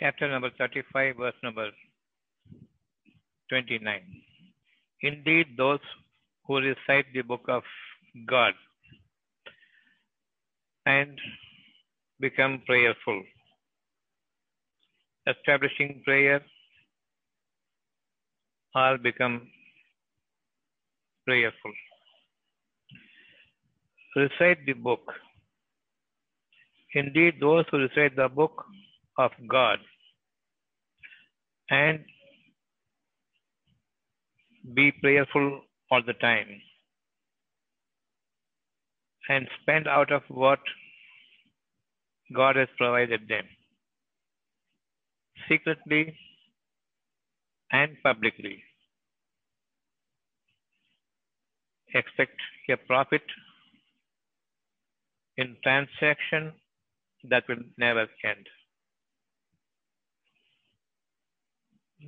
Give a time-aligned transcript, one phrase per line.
[0.00, 1.68] chapter number 35, verse number
[3.50, 4.00] 29.
[5.02, 5.80] Indeed, those
[6.46, 7.62] who recite the book of
[8.26, 8.54] God
[10.86, 11.18] and
[12.18, 13.22] become prayerful,
[15.26, 16.40] establishing prayer,
[18.74, 19.48] all become
[21.26, 21.72] prayerful.
[24.16, 25.12] Recite the book.
[26.94, 28.64] Indeed, those who recite the book
[29.18, 29.78] of God
[31.70, 32.04] and
[34.74, 36.48] be prayerful all the time
[39.28, 40.58] and spend out of what
[42.34, 43.44] God has provided them
[45.48, 46.16] secretly
[47.72, 48.62] and publicly.
[51.94, 52.36] Expect
[52.68, 53.22] a profit
[55.36, 56.52] in transaction
[57.28, 58.46] that will never end.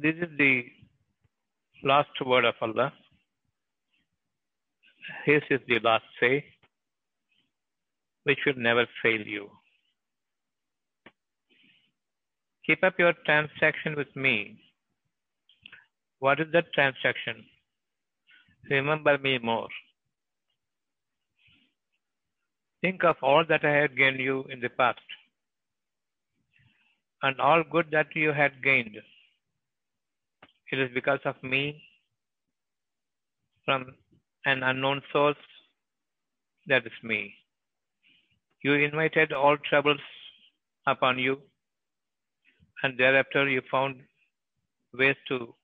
[0.01, 0.65] This is the
[1.85, 2.95] last word of Allah.
[5.27, 6.45] His is the last say,
[8.25, 9.51] which will never fail you.
[12.67, 14.59] Keep up your transaction with me.
[16.21, 17.45] What is that transaction?
[18.71, 19.69] Remember me more.
[22.81, 25.01] Think of all that I had gained you in the past
[27.23, 28.97] and all good that you had gained.
[30.73, 31.83] It is because of me
[33.67, 33.95] from
[34.47, 35.37] an unknown source
[36.67, 37.35] that is me.
[38.63, 40.01] You invited all troubles
[40.87, 41.37] upon you,
[42.83, 44.01] and thereafter you found
[44.95, 45.55] ways to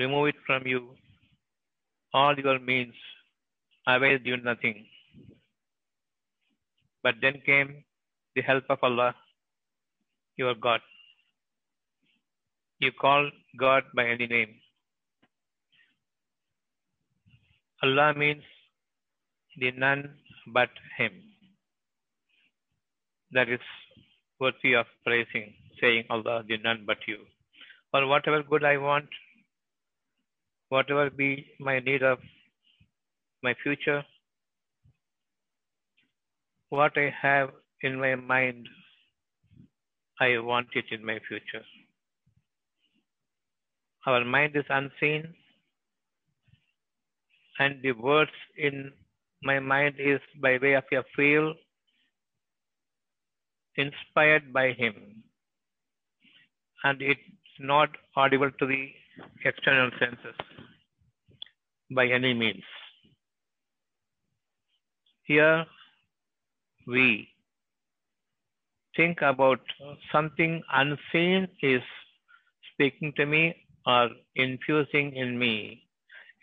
[0.00, 0.96] remove it from you.
[2.12, 2.94] All your means
[3.86, 4.86] availed you nothing.
[7.04, 7.84] But then came
[8.34, 9.14] the help of Allah,
[10.36, 10.80] your God.
[12.82, 14.54] You call God by any name.
[17.80, 18.42] Allah means
[19.56, 20.02] the none
[20.48, 21.12] but Him.
[23.30, 23.60] That is
[24.40, 27.18] worthy of praising, saying Allah, the none but you.
[27.92, 29.06] For whatever good I want,
[30.70, 32.18] whatever be my need of
[33.44, 34.02] my future,
[36.70, 37.50] what I have
[37.82, 38.68] in my mind,
[40.20, 41.64] I want it in my future.
[44.04, 45.32] Our mind is unseen,
[47.60, 48.92] and the words in
[49.44, 51.54] my mind is by way of a feel
[53.76, 55.22] inspired by Him,
[56.82, 57.20] and it's
[57.60, 58.90] not audible to the
[59.44, 60.34] external senses
[61.94, 62.64] by any means.
[65.22, 65.64] Here
[66.88, 67.28] we
[68.96, 69.60] think about
[70.10, 71.82] something unseen is
[72.72, 73.54] speaking to me
[73.86, 75.82] or infusing in me,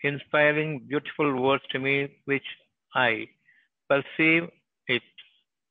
[0.02, 2.44] inspiring beautiful words to me, which
[2.94, 3.28] I
[3.88, 4.48] perceive
[4.88, 5.02] it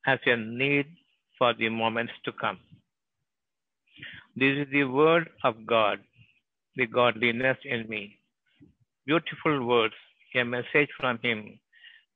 [0.07, 0.87] as a need
[1.37, 2.59] for the moments to come.
[4.35, 5.99] This is the word of God,
[6.75, 8.17] the godliness in me.
[9.05, 9.95] Beautiful words,
[10.35, 11.59] a message from Him,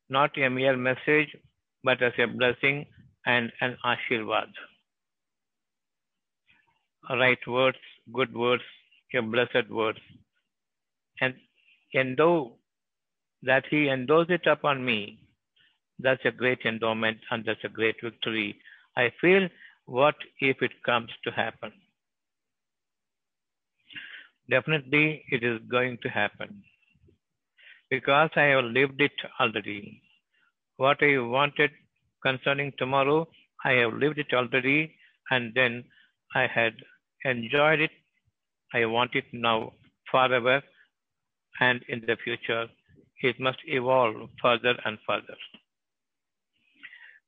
[0.10, 1.36] not a mere message,
[1.84, 2.86] but as a blessing
[3.26, 4.48] and an ashirvad.
[7.10, 7.78] Right words,
[8.14, 8.64] good words,
[9.16, 10.00] a blessed words.
[11.22, 11.36] And
[11.96, 12.58] endow
[13.44, 15.20] that He endows it upon me.
[16.00, 18.60] That's a great endowment and that's a great victory.
[18.98, 19.50] I feel
[19.86, 21.72] what if it comes to happen?
[24.50, 26.64] Definitely it is going to happen.
[27.90, 30.02] Because I have lived it already.
[30.78, 31.72] What I wanted
[32.24, 33.28] concerning tomorrow,
[33.64, 34.96] I have lived it already,
[35.30, 35.86] and then
[36.36, 36.74] I had
[37.26, 37.92] enjoyed it.
[38.74, 39.74] I want it now
[40.10, 40.62] forever,
[41.60, 42.68] and in the future,
[43.22, 45.38] it must evolve further and further.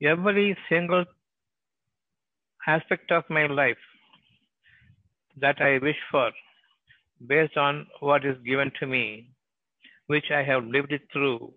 [0.01, 1.05] Every single
[2.67, 3.77] aspect of my life
[5.37, 6.31] that I wish for,
[7.25, 9.29] based on what is given to me,
[10.07, 11.53] which I have lived it through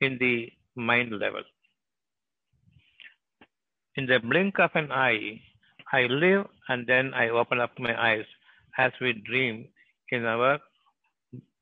[0.00, 1.42] in the mind level.
[3.96, 5.40] In the blink of an eye,
[5.92, 8.24] I live and then I open up my eyes
[8.78, 9.66] as we dream
[10.10, 10.58] in our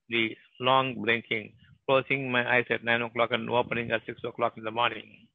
[0.09, 1.53] the long blinking,
[1.87, 5.29] closing my eyes at nine o'clock and opening at six o'clock in the morning.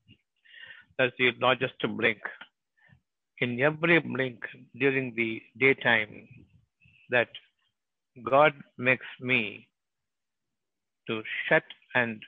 [0.97, 1.31] That's the,
[1.81, 2.19] to blink.
[3.39, 4.39] In every blink
[4.79, 6.27] during the daytime,
[7.09, 7.29] that
[8.29, 9.67] God makes me
[11.07, 11.63] to shut
[11.95, 12.21] and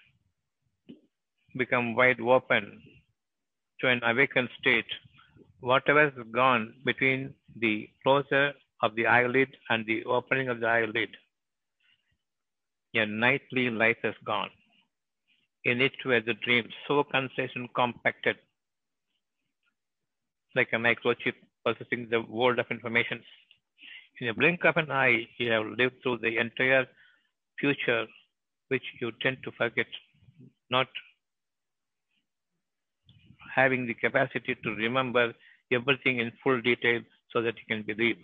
[1.58, 2.82] become wide open
[3.82, 4.86] to an awakened state.
[5.62, 11.10] Whatever is gone between the closure of the eyelid and the opening of the eyelid,
[12.94, 14.50] Your nightly life is gone.
[15.66, 18.38] In it were the dreams, so concise and compacted,
[20.56, 23.22] like a microchip processing the world of information.
[24.22, 26.88] In a blink of an eye, you have lived through the entire
[27.60, 28.06] future,
[28.70, 29.88] which you tend to forget,
[30.72, 30.88] not
[33.56, 35.34] having the capacity to remember
[35.72, 38.18] everything in full detail so that you can believe.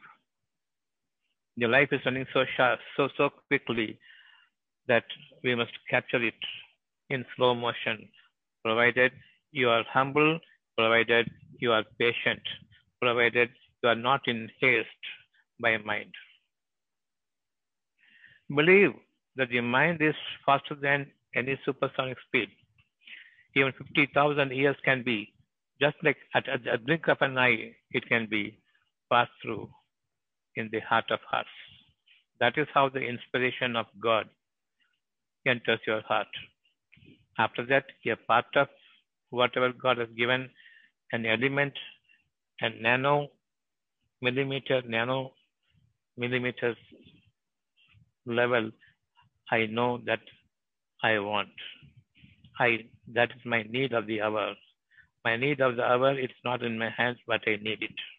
[1.58, 3.98] Your life is running so sharp, so so quickly
[4.88, 5.06] that
[5.44, 6.34] we must capture it
[7.10, 8.10] in slow motion,
[8.64, 9.14] provided
[9.52, 10.40] you are humble,
[10.78, 11.30] provided
[11.60, 12.42] you are patient,
[13.02, 13.50] provided
[13.82, 15.06] you are not in haste
[15.62, 16.12] by mind.
[18.54, 18.92] Believe
[19.38, 20.16] that the mind is
[20.46, 22.50] faster than any supersonic speed.
[23.56, 25.34] Even 50,000 years can be,
[25.82, 28.60] just like at, at a blink of an eye, it can be
[29.10, 29.70] passed through
[30.56, 31.50] in the heart of hearts.
[32.40, 34.28] That is how the inspiration of God
[35.48, 36.28] enters your heart.
[37.38, 38.68] After that, a part of
[39.30, 40.50] whatever God has given,
[41.12, 41.74] an element,
[42.62, 43.28] a nano
[44.22, 45.34] millimeter, nano
[46.18, 46.78] millimeters
[48.26, 48.72] level,
[49.52, 50.22] I know that
[51.04, 51.50] I want.
[52.60, 54.56] I that is my need of the hour.
[55.24, 58.15] My need of the hour, it's not in my hands, but I need it.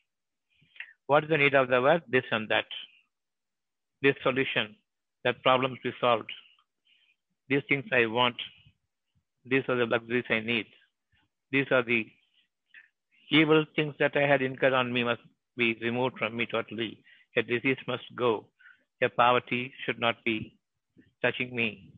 [1.07, 2.01] What is the need of the hour?
[2.09, 2.67] This and that.
[4.03, 4.77] This solution,
[5.25, 6.31] that problems be solved.
[7.49, 8.37] These things I want.
[9.45, 10.67] These are the luxuries I need.
[11.53, 12.07] These are the
[13.31, 15.23] evil things that I had incurred on me must
[15.57, 16.99] be removed from me totally.
[17.37, 18.47] A disease must go.
[19.03, 20.59] A poverty should not be
[21.23, 21.93] touching me.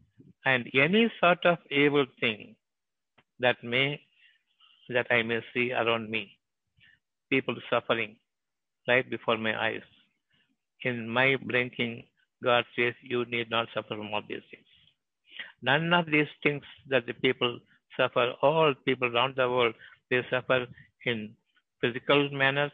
[0.44, 2.56] And any sort of evil thing
[3.40, 4.00] that may
[4.90, 6.38] that I may see around me.
[7.30, 8.16] People suffering
[8.88, 9.82] right before my eyes.
[10.82, 12.04] In my blinking,
[12.42, 14.66] God says, You need not suffer from all these things.
[15.62, 17.58] None of these things that the people
[17.96, 19.74] suffer, all people around the world,
[20.10, 20.66] they suffer
[21.04, 21.34] in
[21.80, 22.72] physical manners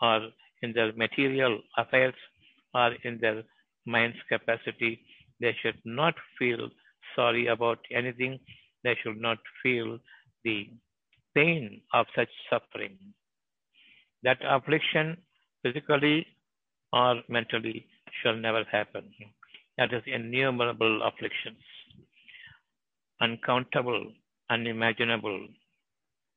[0.00, 0.28] or
[0.62, 2.14] in their material affairs
[2.74, 3.42] or in their
[3.86, 5.00] mind's capacity.
[5.40, 6.68] They should not feel
[7.14, 8.38] sorry about anything.
[8.84, 9.98] They should not feel
[10.44, 10.70] the
[11.34, 12.96] pain of such suffering.
[14.22, 15.18] That affliction,
[15.66, 16.26] physically
[16.92, 17.86] or mentally,
[18.22, 19.04] shall never happen.
[19.78, 21.58] That is innumerable afflictions,
[23.20, 24.12] uncountable,
[24.50, 25.48] unimaginable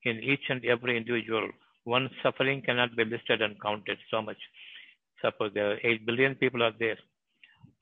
[0.04, 1.48] in each and every individual.
[1.84, 4.38] One suffering cannot be listed and counted so much.
[5.22, 6.98] Suppose there are 8 billion people are there.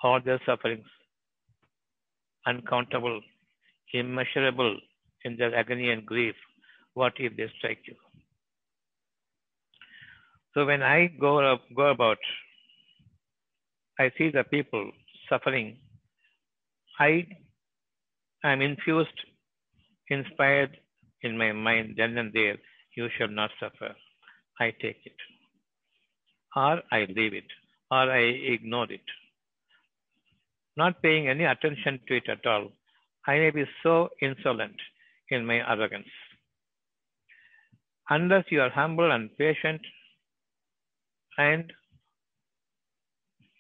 [0.04, 0.86] All their sufferings,
[2.46, 3.22] uncountable,
[3.94, 4.78] immeasurable
[5.24, 6.36] in their agony and grief.
[6.94, 7.96] What if they strike you?
[10.58, 12.18] So when I go, up, go about,
[14.00, 14.90] I see the people
[15.30, 15.78] suffering.
[17.00, 17.28] I
[18.44, 19.20] am infused,
[20.10, 20.76] inspired
[21.22, 22.56] in my mind then and there.
[22.96, 23.94] You shall not suffer.
[24.60, 25.20] I take it.
[26.56, 27.52] Or I leave it.
[27.92, 28.22] Or I
[28.56, 29.08] ignore it.
[30.76, 32.72] Not paying any attention to it at all.
[33.28, 34.78] I may be so insolent
[35.30, 36.10] in my arrogance.
[38.10, 39.82] Unless you are humble and patient,
[41.38, 41.72] and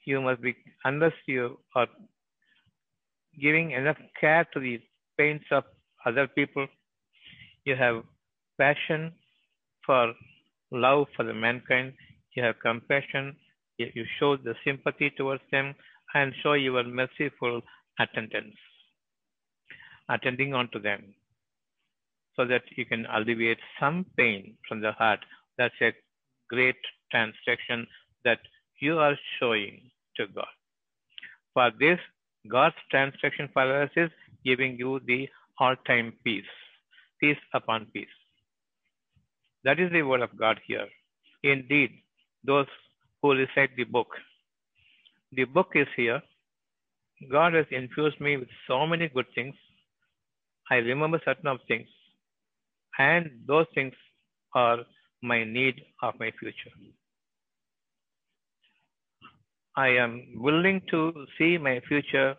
[0.05, 1.87] you must be, unless you are
[3.39, 4.79] giving enough care to the
[5.17, 5.63] pains of
[6.05, 6.67] other people,
[7.65, 8.03] you have
[8.59, 9.11] passion
[9.85, 10.13] for
[10.71, 11.93] love for the mankind,
[12.35, 13.35] you have compassion,
[13.77, 15.75] you show the sympathy towards them,
[16.13, 17.61] and show your merciful
[17.99, 18.55] attendance,
[20.09, 21.13] attending on to them,
[22.35, 25.19] so that you can alleviate some pain from the heart.
[25.57, 25.91] That's a
[26.49, 26.77] great
[27.11, 27.87] transaction
[28.23, 28.39] that
[28.79, 30.47] you are showing to God.
[31.53, 31.99] For this,
[32.47, 34.11] God's transaction for us is
[34.45, 35.27] giving you the
[35.59, 36.45] all-time peace,
[37.19, 38.07] peace upon peace.
[39.63, 40.87] That is the word of God here.
[41.43, 41.91] Indeed,
[42.43, 42.67] those
[43.21, 44.07] who recite the book,
[45.31, 46.21] the book is here.
[47.31, 49.55] God has infused me with so many good things.
[50.69, 51.87] I remember certain of things,
[52.99, 53.93] and those things
[54.53, 54.79] are
[55.21, 56.75] my need of my future.
[59.75, 62.35] I am willing to see my future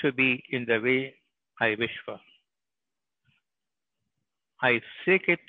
[0.00, 1.14] to be in the way
[1.60, 2.18] I wish for.
[4.62, 5.40] I seek it,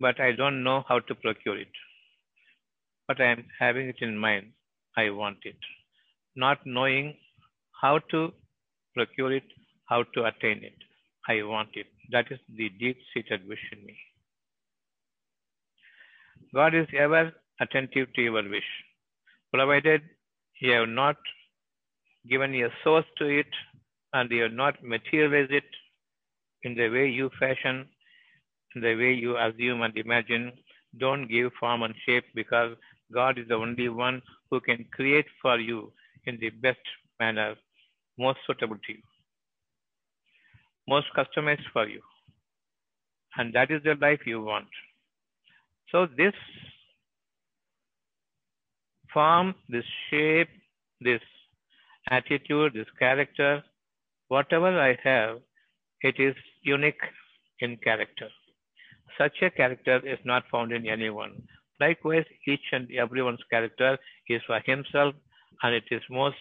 [0.00, 1.70] but I don't know how to procure it.
[3.06, 4.52] But I am having it in mind.
[4.96, 5.56] I want it.
[6.34, 7.14] Not knowing
[7.80, 8.32] how to
[8.94, 9.44] procure it,
[9.88, 10.78] how to attain it.
[11.28, 11.86] I want it.
[12.10, 13.96] That is the deep seated wish in me.
[16.56, 18.70] God is ever attentive to your wish,
[19.52, 20.00] provided
[20.60, 21.16] you have not
[22.30, 23.58] given your source to it
[24.14, 25.68] and you have not materialized it
[26.62, 27.86] in the way you fashion,
[28.74, 30.50] in the way you assume and imagine.
[30.98, 32.74] Don't give form and shape because
[33.12, 35.92] God is the only one who can create for you
[36.24, 36.84] in the best
[37.20, 37.54] manner,
[38.18, 39.02] most suitable to you,
[40.88, 42.00] most customized for you.
[43.36, 44.68] And that is the life you want.
[45.92, 46.34] So this
[49.12, 50.48] form, this shape,
[51.00, 51.20] this
[52.10, 53.62] attitude, this character,
[54.28, 55.38] whatever I have,
[56.02, 57.00] it is unique
[57.60, 58.28] in character.
[59.16, 61.42] Such a character is not found in anyone.
[61.80, 65.14] Likewise, each and everyone's character is for himself,
[65.62, 66.36] and it is most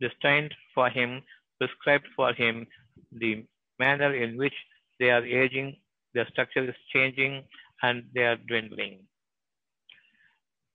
[0.00, 1.22] destined for him,
[1.58, 2.66] prescribed for him,
[3.12, 3.44] the
[3.78, 4.54] manner in which
[4.98, 5.76] they are aging,
[6.14, 7.44] their structure is changing,
[7.82, 9.00] and they are dwindling.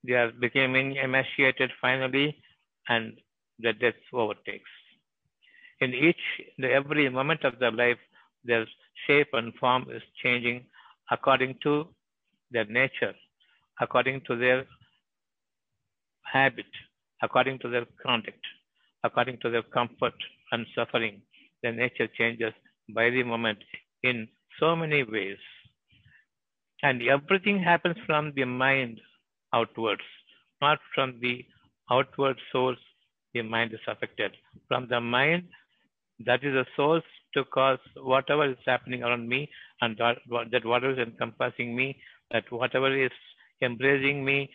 [0.04, 2.36] They are becoming emaciated finally,
[2.88, 3.18] and
[3.58, 4.70] the death overtakes.
[5.80, 6.24] In each,
[6.58, 7.98] the every moment of their life,
[8.44, 8.66] their
[9.06, 10.66] shape and form is changing
[11.10, 11.88] according to
[12.50, 13.14] their nature,
[13.80, 14.64] according to their
[16.22, 16.66] habit,
[17.22, 18.44] according to their conduct,
[19.04, 20.14] according to their comfort
[20.52, 21.22] and suffering.
[21.62, 22.52] Their nature changes
[22.94, 23.58] by the moment
[24.02, 24.28] in
[24.60, 25.38] so many ways.
[26.82, 29.00] And everything happens from the mind
[29.52, 30.02] outwards,
[30.60, 31.44] not from the
[31.90, 32.78] outward source.
[33.34, 34.32] The mind is affected.
[34.68, 35.48] From the mind,
[36.24, 37.04] that is the source
[37.34, 42.94] to cause whatever is happening around me and that, whatever is encompassing me, that whatever
[42.96, 43.10] is
[43.62, 44.50] embracing me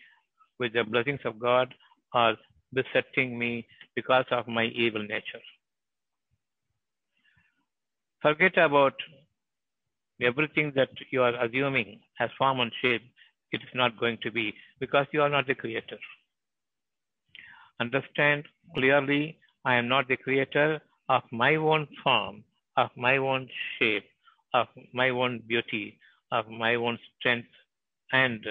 [0.58, 1.74] with the blessings of God
[2.14, 2.36] or
[2.72, 5.40] besetting me because of my evil nature.
[8.22, 8.94] Forget about
[10.22, 13.02] everything that you are assuming as form and shape.
[13.52, 15.98] It is not going to be because you are not the creator.
[17.80, 18.44] Understand
[18.74, 22.44] clearly, I am not the creator of my own form,
[22.76, 24.04] of my own shape,
[24.52, 25.98] of my own beauty,
[26.32, 27.48] of my own strength
[28.12, 28.44] and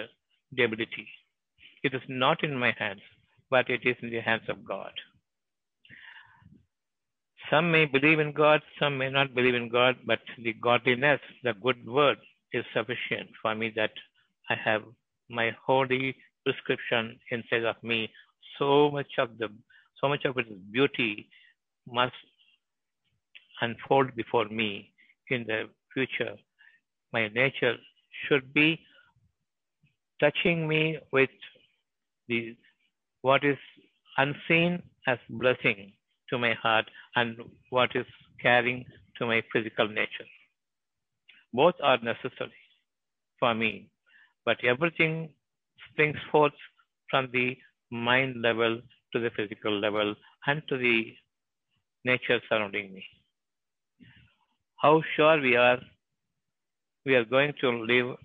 [0.54, 1.08] ability.
[1.84, 3.02] It is not in my hands,
[3.50, 4.92] but it is in the hands of God.
[7.54, 11.54] Some may believe in God, some may not believe in God, but the godliness, the
[11.54, 12.18] good word
[12.52, 13.92] is sufficient for me that
[14.50, 14.82] I have
[15.30, 18.10] my holy prescription inside of me.
[18.58, 19.50] So much of the
[20.02, 21.30] so much of its beauty
[21.88, 22.16] must
[23.62, 24.92] unfold before me
[25.30, 26.36] in the future.
[27.12, 27.76] My nature
[28.24, 28.80] should be
[30.20, 31.30] touching me with
[32.28, 32.56] the
[33.22, 33.60] what is
[34.18, 35.94] unseen as blessing
[36.34, 36.86] to my heart
[37.16, 37.38] and
[37.70, 38.06] what is
[38.42, 38.86] carrying
[39.18, 40.30] to my physical nature.
[41.54, 42.62] Both are necessary
[43.40, 43.90] for me,
[44.46, 45.30] but everything
[45.90, 46.60] springs forth
[47.10, 47.58] from the
[47.92, 48.82] mind level
[49.14, 50.16] to the physical level
[50.48, 51.14] and to the
[52.06, 53.04] nature surrounding me.
[54.82, 55.80] How sure we are
[57.06, 58.16] we are going to live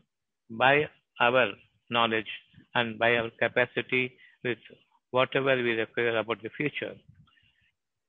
[0.51, 0.89] by
[1.21, 1.49] our
[1.91, 2.33] knowledge
[2.75, 4.05] and by our capacity
[4.45, 4.59] with
[5.11, 6.95] whatever we require about the future.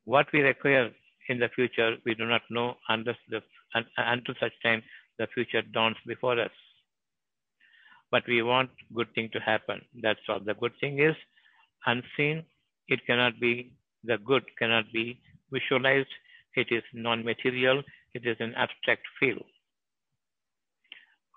[0.10, 0.90] What we require
[1.28, 3.42] in the future, we do not know unless the,
[3.76, 4.82] until such time
[5.20, 6.56] the future dawns before us.
[8.10, 9.82] But we want good thing to happen.
[10.02, 10.40] That's all.
[10.40, 11.16] The good thing is
[11.86, 12.44] unseen.
[12.88, 13.74] It cannot be,
[14.04, 16.14] the good cannot be visualized.
[16.56, 17.84] It is non-material.
[18.16, 19.38] It is an abstract feel.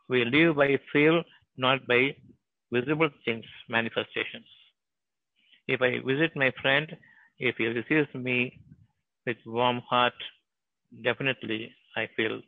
[0.09, 1.23] We live by feel,
[1.59, 2.17] not by
[2.73, 4.47] visible things, manifestations.
[5.69, 6.97] If I visit my friend,
[7.49, 8.37] if he receives me
[9.27, 10.19] with warm heart,
[11.05, 12.41] definitely I feel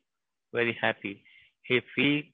[0.52, 1.14] very happy.
[1.68, 2.32] If he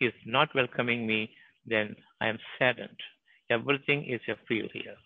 [0.00, 1.30] is not welcoming me,
[1.66, 3.00] then I am saddened.
[3.50, 4.98] Everything is a feel here.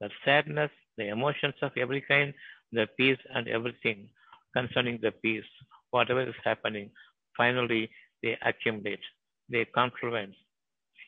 [0.00, 2.32] The sadness, the emotions of every kind,
[2.72, 4.08] the peace and everything
[4.56, 5.50] concerning the peace,
[5.90, 6.90] whatever is happening,
[7.36, 7.90] finally
[8.22, 9.04] they accumulate,
[9.50, 10.36] they confluence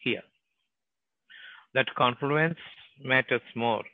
[0.04, 0.26] here.
[1.72, 2.58] That confluence
[3.02, 3.84] matters more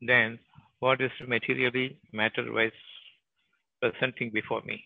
[0.00, 0.38] than
[0.80, 2.70] what is materially matter-wise
[3.80, 4.82] presenting before me.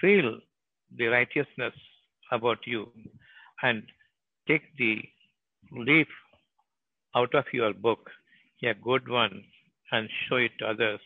[0.00, 0.40] Feel
[0.96, 1.74] the righteousness
[2.32, 2.90] about you
[3.62, 3.82] and
[4.48, 5.02] take the
[5.72, 6.08] leaf
[7.14, 8.10] out of your book,
[8.64, 9.44] a good one,
[9.92, 11.00] and show it to others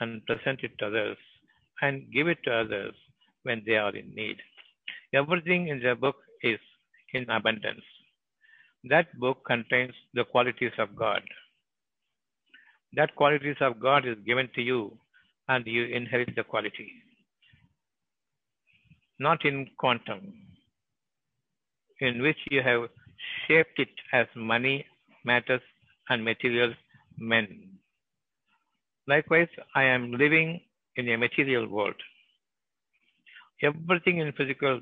[0.00, 1.18] and present it to others
[1.82, 2.94] and give it to others
[3.42, 4.36] when they are in need.
[5.12, 6.60] Everything in the book is
[7.12, 7.82] in abundance.
[8.84, 11.22] That book contains the qualities of God.
[12.94, 14.98] That qualities of God is given to you
[15.48, 16.90] and you inherit the quality.
[19.18, 20.32] Not in quantum,
[22.00, 22.88] in which you have
[23.46, 24.86] shaped it as money,
[25.24, 25.60] matters,
[26.08, 26.74] and materials,
[27.18, 27.78] men.
[29.06, 30.60] Likewise, I am living
[30.96, 31.94] in a material world.
[33.62, 34.80] Everything in physical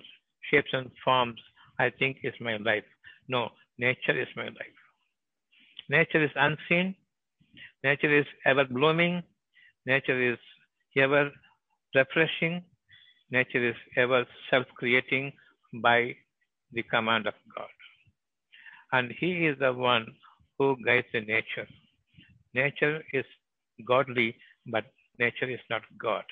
[0.50, 1.40] shapes and forms,
[1.78, 2.84] I think, is my life.
[3.28, 4.78] No, nature is my life.
[5.88, 6.94] Nature is unseen.
[7.84, 9.22] Nature is ever blooming.
[9.86, 10.38] Nature is
[10.96, 11.30] ever
[11.94, 12.64] refreshing.
[13.30, 15.32] Nature is ever self creating
[15.82, 16.14] by
[16.72, 17.68] the command of God.
[18.92, 20.06] And He is the one
[20.58, 21.68] who guides the nature.
[22.54, 23.24] Nature is
[23.86, 24.34] godly,
[24.66, 24.84] but
[25.18, 26.24] nature is not God.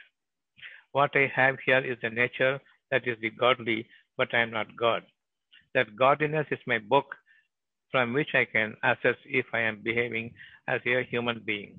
[0.92, 2.58] What I have here is the nature
[2.90, 3.86] that is the godly,
[4.16, 5.02] but I am not God.
[5.74, 7.14] That godliness is my book
[7.90, 10.32] from which I can assess if I am behaving
[10.68, 11.78] as a human being.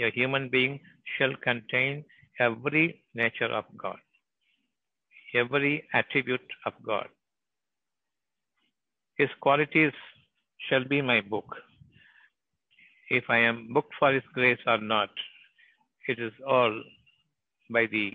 [0.00, 0.80] A human being
[1.16, 2.04] shall contain
[2.38, 3.98] every nature of God,
[5.34, 7.08] every attribute of God.
[9.16, 9.92] His qualities
[10.68, 11.56] shall be my book.
[13.10, 15.10] If I am booked for His grace or not,
[16.06, 16.82] it is all
[17.70, 18.12] by the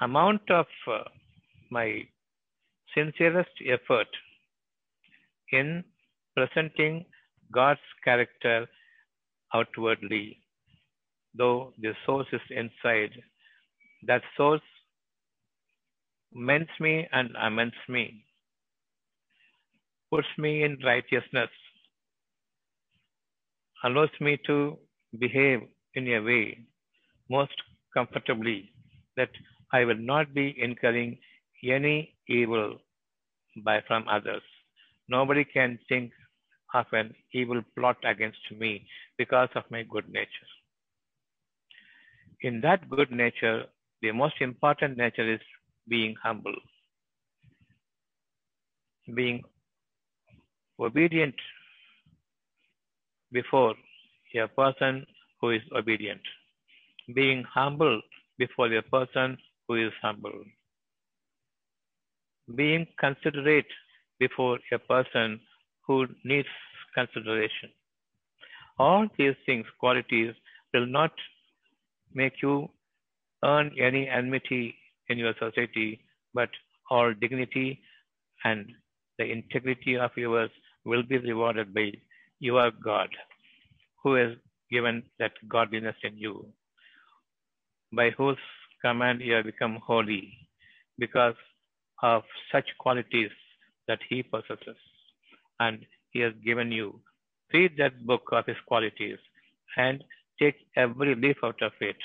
[0.00, 1.04] amount of uh,
[1.70, 2.02] my
[2.94, 4.08] sincerest effort
[5.52, 5.84] in
[6.36, 7.04] presenting
[7.52, 8.66] God's character
[9.54, 10.38] outwardly,
[11.34, 13.12] though the source is inside.
[14.06, 14.62] That source
[16.32, 18.24] mends me and amends me,
[20.10, 21.50] puts me in righteousness,
[23.84, 24.78] allows me to
[25.18, 25.60] behave
[25.94, 26.58] in a way
[27.30, 27.54] most
[27.94, 28.72] comfortably
[29.16, 29.30] that
[29.72, 31.18] I will not be incurring
[31.64, 32.78] any evil
[33.64, 34.42] by from others.
[35.08, 36.12] Nobody can think
[36.74, 38.86] of an evil plot against me
[39.16, 40.50] because of my good nature.
[42.42, 43.64] In that good nature,
[44.02, 45.40] the most important nature is
[45.88, 46.54] being humble,
[49.14, 49.42] being
[50.78, 51.34] obedient
[53.32, 53.74] before
[54.36, 55.06] a person
[55.40, 56.20] who is obedient,
[57.14, 58.00] being humble
[58.38, 60.44] before a person who is humble,
[62.54, 63.66] being considerate
[64.18, 65.40] before a person
[65.86, 66.48] who needs
[66.94, 67.70] consideration.
[68.78, 70.34] All these things, qualities,
[70.72, 71.12] will not
[72.14, 72.68] make you
[73.44, 74.74] earn any enmity
[75.08, 76.00] in your society,
[76.34, 76.48] but
[76.90, 77.80] all dignity
[78.44, 78.66] and
[79.18, 80.50] the integrity of yours
[80.84, 81.92] will be rewarded by
[82.40, 83.08] your God,
[84.02, 84.32] who has
[84.70, 86.46] given that godliness in you,
[87.92, 88.36] by whose
[88.84, 90.32] command you have become holy,
[90.98, 91.34] because
[92.02, 93.30] of such qualities
[93.88, 94.76] that he possesses.
[95.60, 97.00] And he has given you.
[97.52, 99.18] Read that book of his qualities
[99.76, 100.04] and
[100.40, 101.96] take every leaf out of it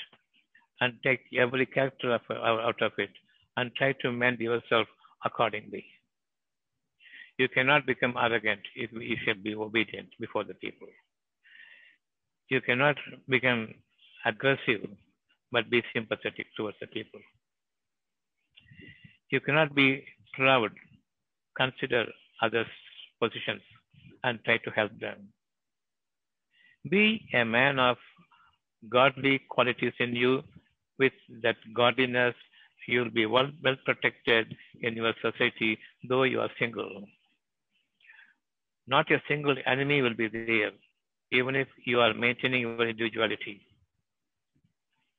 [0.80, 3.10] and take every character out of it
[3.56, 4.88] and try to mend yourself
[5.24, 5.84] accordingly.
[7.38, 10.88] You cannot become arrogant if you shall be obedient before the people.
[12.48, 12.96] You cannot
[13.28, 13.74] become
[14.24, 14.88] aggressive
[15.52, 17.20] but be sympathetic towards the people.
[19.30, 20.72] You cannot be proud,
[21.56, 22.06] consider
[22.42, 22.66] others'
[23.20, 23.62] positions
[24.22, 25.28] and try to help them.
[26.88, 27.96] Be a man of
[28.88, 30.42] godly qualities in you.
[30.98, 31.12] With
[31.42, 32.34] that godliness,
[32.86, 37.04] you'll be well, well protected in your society, though you are single.
[38.86, 40.70] Not a single enemy will be there,
[41.32, 43.62] even if you are maintaining your individuality,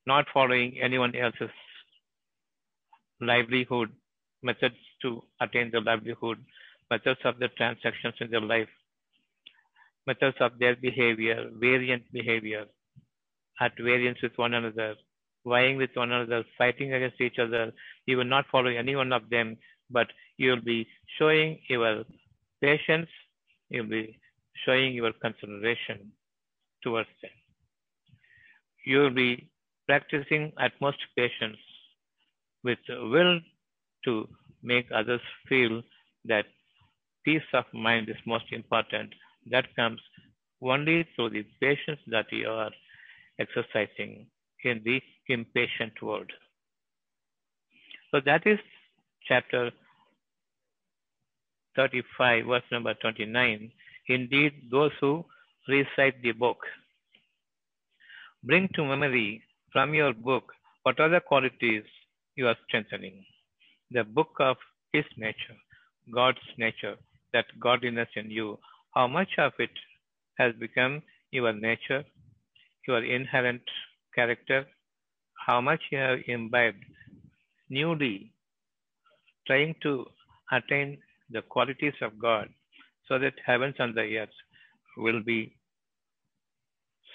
[0.05, 1.49] not following anyone else's
[3.19, 3.89] livelihood
[4.43, 6.37] methods to attain their livelihood,
[6.89, 8.73] methods of the transactions in their life,
[10.07, 12.65] methods of their behavior, variant behavior,
[13.59, 14.95] at variance with one another,
[15.45, 17.71] vying with one another, fighting against each other.
[18.05, 19.57] You will not follow any one of them,
[19.89, 20.87] but you will be
[21.17, 22.03] showing your
[22.61, 23.09] patience,
[23.69, 24.19] you will be
[24.65, 26.11] showing your consideration
[26.83, 27.31] towards them.
[28.85, 29.49] You will be
[29.87, 31.57] practicing utmost patience
[32.63, 33.39] with will
[34.05, 34.27] to
[34.65, 35.81] make others feel
[36.25, 36.45] that
[37.23, 39.13] peace of mind is most important.
[39.51, 40.01] That comes
[40.61, 42.71] only through the patience that you are
[43.39, 44.27] exercising
[44.63, 46.31] in the impatient world.
[48.11, 48.59] So that is
[49.27, 49.71] chapter
[51.75, 53.71] 35, verse number 29.
[54.07, 55.25] Indeed, those who
[55.67, 56.57] recite the book
[58.43, 61.83] bring to memory from your book what other qualities
[62.35, 63.25] you are strengthening.
[63.91, 64.57] The book of
[64.93, 65.57] His nature,
[66.13, 66.95] God's nature,
[67.33, 68.57] that godliness in you,
[68.93, 69.71] how much of it
[70.37, 72.03] has become your nature,
[72.87, 73.61] your inherent
[74.13, 74.65] character,
[75.45, 76.83] how much you have imbibed
[77.69, 78.31] newly,
[79.47, 80.05] trying to
[80.51, 80.97] attain
[81.29, 82.49] the qualities of God
[83.07, 84.29] so that heavens and the earth
[84.97, 85.55] will be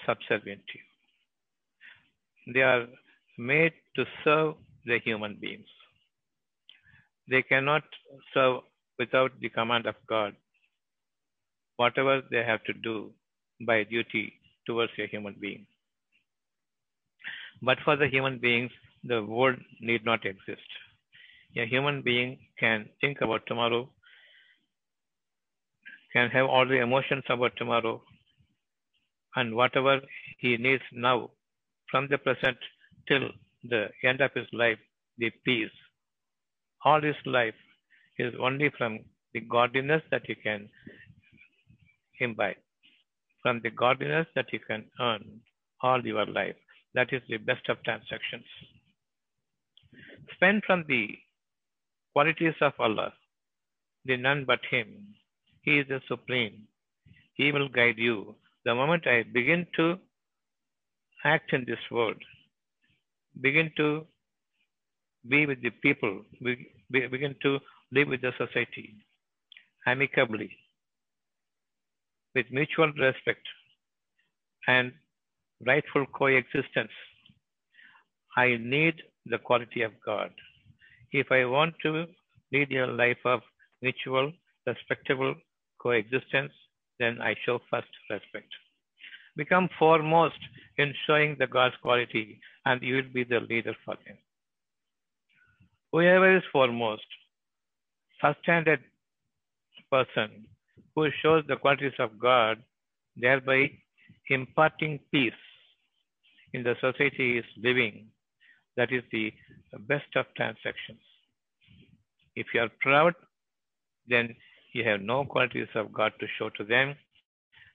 [0.05, 2.53] subservient to you.
[2.53, 2.87] They are
[3.37, 4.55] made to serve
[4.85, 5.67] the human beings.
[7.29, 7.83] They cannot
[8.33, 8.61] serve
[8.99, 10.35] without the command of God,
[11.77, 13.11] whatever they have to do
[13.65, 14.33] by duty
[14.65, 15.65] towards a human being.
[17.61, 18.71] But for the human beings,
[19.03, 20.67] the world need not exist.
[21.57, 23.89] A human being can think about tomorrow,
[26.13, 28.01] can have all the emotions about tomorrow,
[29.35, 30.01] and whatever
[30.39, 31.29] he needs now,
[31.89, 32.57] from the present
[33.07, 33.29] till
[33.63, 34.79] the end of his life,
[35.17, 35.71] the peace.
[36.83, 37.55] All his life
[38.17, 38.99] is only from
[39.33, 40.69] the godliness that you can
[42.19, 42.57] imbibe,
[43.41, 45.41] from the godliness that you can earn
[45.81, 46.55] all your life.
[46.93, 48.45] That is the best of transactions.
[50.35, 51.17] Spend from the
[52.13, 53.13] qualities of Allah,
[54.05, 55.15] the none but Him.
[55.61, 56.67] He is the Supreme.
[57.33, 58.35] He will guide you.
[58.65, 59.97] The moment I begin to
[61.23, 62.21] act in this world,
[63.39, 64.05] begin to
[65.27, 67.59] be with the people, we we begin to
[67.91, 68.95] live with the society
[69.85, 70.49] amicably,
[72.35, 73.45] with mutual respect
[74.67, 74.91] and
[75.65, 76.91] rightful coexistence.
[78.37, 80.31] I need the quality of God.
[81.11, 82.05] If I want to
[82.51, 83.41] lead a life of
[83.81, 84.31] mutual,
[84.65, 85.35] respectable
[85.81, 86.53] coexistence,
[86.99, 88.47] then I show first respect.
[89.35, 90.39] Become foremost
[90.77, 94.17] in showing the God's quality, and you will be the leader for Him.
[95.91, 97.05] Whoever is foremost,
[98.21, 98.79] first-handed
[99.91, 100.45] person
[100.95, 102.63] who shows the qualities of God,
[103.17, 103.71] thereby
[104.29, 105.33] imparting peace
[106.53, 108.07] in the society is living.
[108.77, 109.33] That is the
[109.79, 111.01] best of transactions.
[112.35, 113.13] If you are proud,
[114.07, 114.35] then
[114.73, 116.95] you have no qualities of God to show to them.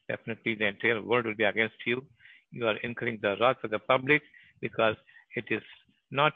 [0.08, 2.02] Definitely the entire world will be against you.
[2.50, 4.22] You are incurring the wrath of the public
[4.62, 4.96] because
[5.34, 5.62] it is
[6.10, 6.32] not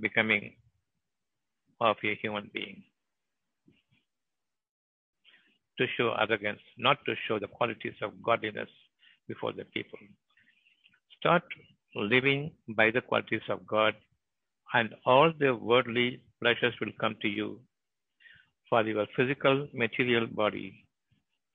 [0.00, 0.54] becoming
[1.80, 2.82] of a human being
[5.78, 8.68] to show arrogance, not to show the qualities of godliness
[9.26, 9.98] before the people.
[11.18, 11.42] Start
[11.94, 13.94] living by the qualities of God,
[14.74, 17.60] and all the worldly pleasures will come to you
[18.68, 20.84] for your physical, material body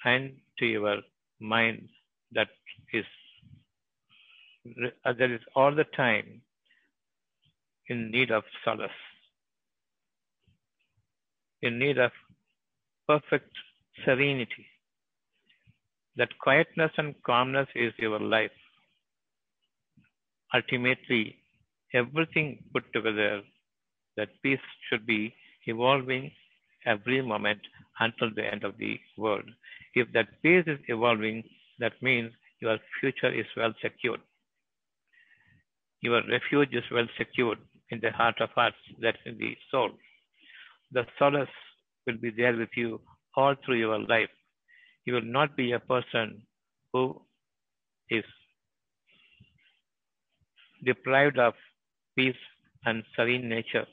[0.04, 0.98] and to your
[1.40, 1.88] mind
[2.34, 2.48] that
[2.94, 3.06] is
[5.06, 6.42] that is all the time
[7.88, 9.00] in need of solace,
[11.62, 12.12] in need of
[13.08, 13.52] perfect
[14.04, 14.66] serenity.
[16.18, 18.52] That quietness and calmness is your life.
[20.54, 21.36] Ultimately,
[21.94, 23.42] everything put together,
[24.18, 25.34] that peace should be
[25.68, 26.32] evolving
[26.86, 27.60] every moment
[28.00, 29.46] until the end of the world.
[29.94, 31.44] If that peace is evolving,
[31.80, 34.22] that means your future is well secured.
[36.02, 37.60] Your refuge is well secured
[37.92, 39.90] in the heart of hearts, that's in the soul.
[40.92, 41.50] The solace
[42.06, 43.02] will be there with you
[43.36, 44.30] all through your life.
[45.06, 46.44] You will not be a person
[46.94, 47.22] who
[48.10, 48.24] is
[50.84, 51.54] deprived of
[52.16, 52.36] peace
[52.86, 53.86] and serene nature,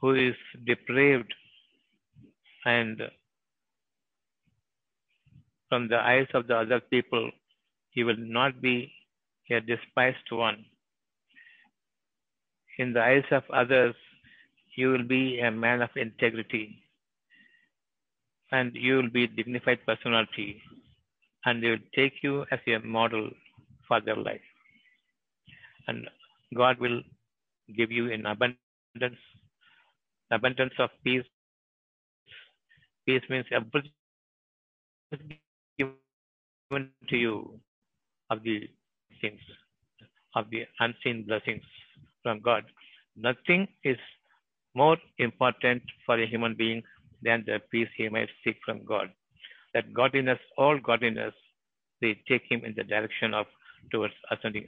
[0.00, 0.34] who is
[0.66, 1.32] depraved
[2.64, 3.02] and
[5.68, 7.30] from the eyes of the other people,
[7.90, 8.92] he will not be
[9.50, 10.64] a despised one.
[12.78, 13.94] In the eyes of others,
[14.76, 16.82] you will be a man of integrity
[18.50, 20.60] and you will be a dignified personality
[21.44, 23.30] and they will take you as a model
[23.86, 24.40] for their life.
[25.86, 26.08] And
[26.54, 27.02] God will
[27.76, 29.20] give you in abundance,
[30.30, 31.24] abundance of peace.
[33.06, 33.92] Peace means everything
[35.78, 37.60] given to you
[38.30, 38.68] of the
[39.20, 39.40] things,
[40.34, 41.62] of the unseen blessings
[42.24, 42.64] from God.
[43.16, 43.98] Nothing is
[44.74, 46.82] more important for a human being
[47.22, 49.10] than the peace he might seek from God.
[49.72, 51.34] That godliness, all godliness,
[52.00, 53.46] they take him in the direction of
[53.92, 54.66] towards ascending,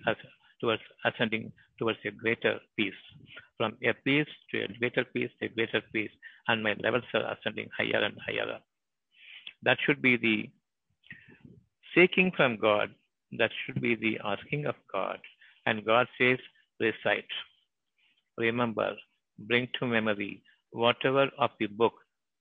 [0.61, 3.03] towards ascending towards a greater peace.
[3.57, 6.11] From a peace to a greater peace, a greater peace,
[6.49, 8.59] and my levels are ascending higher and higher.
[9.63, 10.51] That should be the
[11.95, 12.91] seeking from God.
[13.39, 15.19] That should be the asking of God.
[15.67, 16.39] And God says,
[16.81, 17.31] recite.
[18.39, 18.95] Remember,
[19.39, 21.95] bring to memory whatever of the book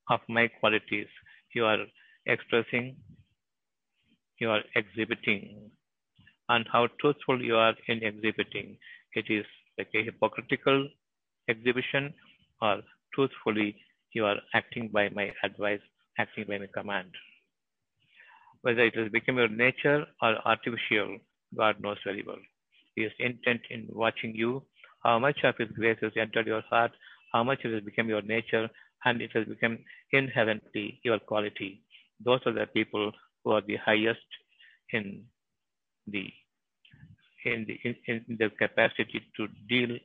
[0.09, 1.07] of my qualities
[1.53, 1.79] you are
[2.25, 2.97] expressing,
[4.39, 5.71] you are exhibiting,
[6.49, 8.77] and how truthful you are in exhibiting.
[9.13, 9.45] It is
[9.77, 10.89] like a hypocritical
[11.49, 12.13] exhibition,
[12.61, 12.81] or
[13.13, 13.77] truthfully
[14.13, 15.81] you are acting by my advice
[16.19, 17.09] acting by my command.
[18.61, 21.19] Whether it has become your nature or artificial,
[21.55, 22.39] God knows very well.
[22.97, 24.63] Is intent in watching you,
[25.03, 26.91] how much of His grace has entered your heart,
[27.33, 28.69] how much it has become your nature,
[29.03, 29.79] and it has become
[30.11, 31.81] inherently your quality.
[32.23, 33.11] Those are the people
[33.43, 34.27] who are the highest
[34.91, 35.23] in
[36.07, 36.31] the
[37.45, 39.97] in the in, in capacity to deal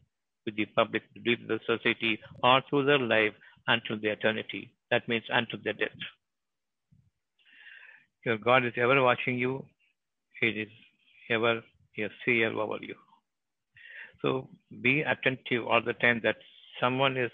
[0.45, 3.33] with the public, to deal with the society, all through their life
[3.67, 4.73] until the eternity.
[4.91, 6.01] That means until their death.
[8.25, 9.65] Your God is ever watching you.
[10.41, 10.69] He is
[11.31, 11.63] ever
[11.99, 12.95] a seer over you.
[14.23, 14.49] So
[14.83, 16.37] be attentive all the time that
[16.81, 17.31] someone is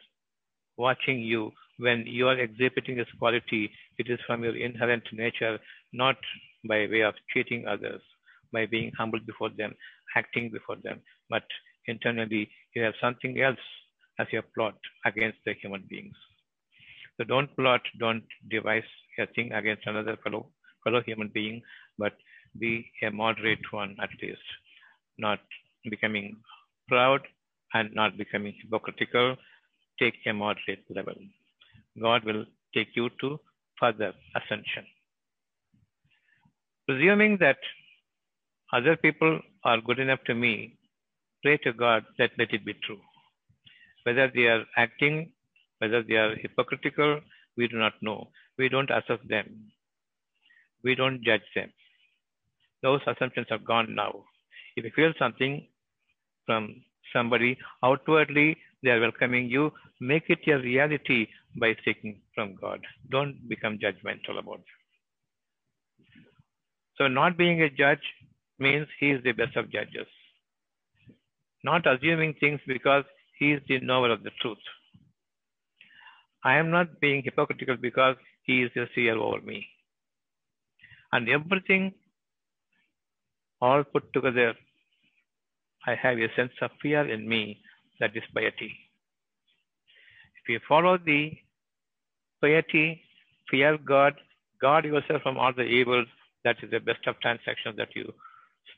[0.76, 3.70] watching you when you are exhibiting this quality.
[3.98, 5.58] It is from your inherent nature,
[5.92, 6.16] not
[6.68, 8.02] by way of cheating others,
[8.52, 9.74] by being humble before them,
[10.16, 11.42] acting before them, but
[11.86, 13.58] internally you have something else
[14.18, 16.14] as your plot against the human beings.
[17.16, 18.84] So don't plot, don't devise
[19.18, 20.48] a thing against another fellow
[20.84, 21.62] fellow human being,
[21.98, 22.12] but
[22.58, 24.48] be a moderate one at least,
[25.18, 25.40] not
[25.90, 26.36] becoming
[26.88, 27.20] proud
[27.74, 29.36] and not becoming hypocritical.
[29.98, 31.14] Take a moderate level.
[32.00, 33.40] God will take you to
[33.80, 34.84] further ascension.
[36.86, 37.58] Presuming that
[38.72, 40.76] other people are good enough to me,
[41.42, 43.00] pray to God that let it be true.
[44.04, 45.32] Whether they are acting,
[45.78, 47.20] whether they are hypocritical,
[47.56, 48.28] we do not know.
[48.58, 49.72] We don't assess them.
[50.84, 51.72] We don't judge them.
[52.82, 54.24] Those assumptions are gone now.
[54.76, 55.66] If you feel something
[56.44, 59.72] from somebody outwardly, they are welcoming you.
[60.00, 62.80] Make it a reality by seeking from God.
[63.10, 64.64] Don't become judgmental about it.
[66.98, 68.02] So, not being a judge
[68.58, 70.06] means he is the best of judges.
[71.64, 73.04] Not assuming things because
[73.38, 74.58] he is the knower of the truth.
[76.44, 79.66] I am not being hypocritical because he is the seer over me.
[81.12, 81.94] And everything
[83.60, 84.54] all put together,
[85.86, 87.60] I have a sense of fear in me
[88.00, 88.76] that is piety.
[90.42, 91.32] If you follow the
[92.40, 93.02] piety,
[93.50, 94.14] fear God,
[94.60, 96.06] guard yourself from all the evils,
[96.44, 98.12] that is the best of transactions that you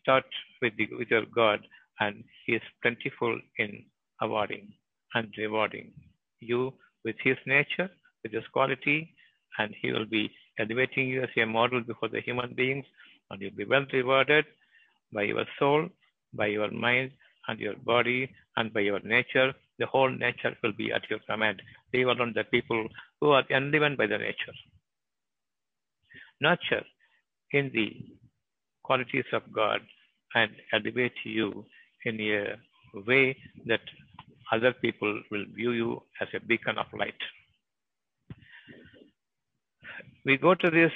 [0.01, 0.25] start
[0.63, 1.61] with, the, with your God,
[2.01, 3.85] and He is plentiful in
[4.21, 4.73] awarding
[5.15, 5.93] and rewarding
[6.41, 6.73] you
[7.05, 7.91] with His nature,
[8.23, 9.15] with His quality,
[9.59, 12.85] and He will be elevating you as a model before the human beings,
[13.31, 14.45] and you'll be well rewarded
[15.13, 15.89] by your soul,
[16.35, 17.13] by your mind,
[17.49, 19.53] and your body, and by your nature.
[19.79, 21.63] The whole nature will be at your command.
[21.95, 22.89] Leave alone the people
[23.21, 24.57] who are enlivened by the nature.
[26.41, 26.85] Nurture
[27.53, 27.89] in the
[28.83, 29.81] qualities of God
[30.35, 31.65] and elevate you
[32.05, 32.57] in a
[33.07, 33.81] way that
[34.53, 37.21] other people will view you as a beacon of light.
[40.25, 40.93] We go to this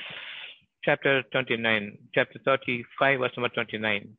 [0.85, 4.16] chapter 29, chapter 35, verse number 29.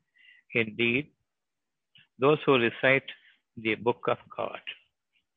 [0.56, 1.08] Indeed,
[2.20, 3.10] those who recite
[3.58, 4.60] the book of God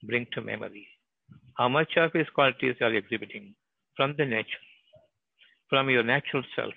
[0.04, 0.86] bring to memory
[1.54, 3.54] how much of his qualities are exhibiting
[3.96, 4.64] from the nature,
[5.68, 6.74] from your natural self.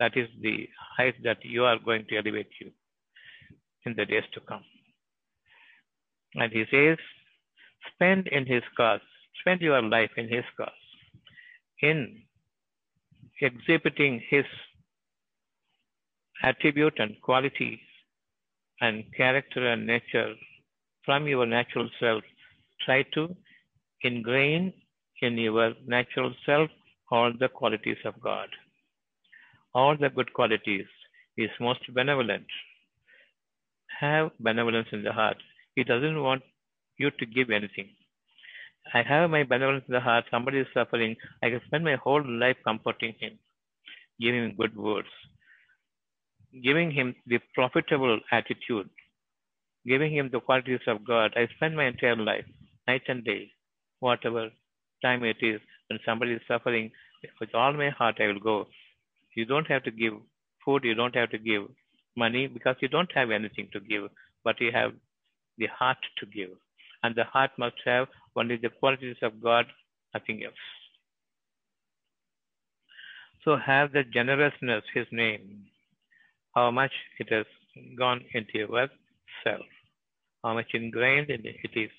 [0.00, 2.70] That is the height that you are going to elevate you
[3.86, 4.64] in the days to come.
[6.34, 6.98] And he says,
[7.94, 9.00] spend in his cause,
[9.40, 10.68] spend your life in his cause,
[11.80, 12.22] in
[13.40, 14.44] exhibiting his
[16.42, 17.78] attribute and qualities
[18.80, 20.34] and character and nature
[21.04, 22.22] from your natural self.
[22.84, 23.34] Try to
[24.02, 24.72] ingrain
[25.22, 26.70] in your natural self
[27.10, 28.48] all the qualities of God.
[29.74, 30.86] All the good qualities.
[31.36, 32.46] He is most benevolent.
[34.00, 35.36] Have benevolence in the heart.
[35.74, 36.42] He doesn't want
[36.98, 37.90] you to give anything.
[38.94, 40.24] I have my benevolence in the heart.
[40.30, 41.16] Somebody is suffering.
[41.42, 43.38] I can spend my whole life comforting him,
[44.20, 45.08] giving him good words,
[46.62, 48.88] giving him the profitable attitude,
[49.86, 51.32] giving him the qualities of God.
[51.36, 52.44] I spend my entire life,
[52.88, 53.52] night and day,
[54.00, 54.50] whatever
[55.02, 56.90] time it is, when somebody is suffering,
[57.40, 58.66] with all my heart I will go.
[59.36, 60.14] You don't have to give
[60.64, 61.62] food, you don't have to give
[62.16, 64.04] money because you don't have anything to give,
[64.44, 64.92] but you have
[65.58, 66.50] the heart to give.
[67.02, 69.66] And the heart must have only the qualities of God,
[70.14, 70.54] nothing else.
[73.44, 75.66] So have the generousness, his name,
[76.54, 77.46] how much it has
[77.98, 78.88] gone into your
[79.44, 79.64] self,
[80.44, 81.90] how much ingrained it is,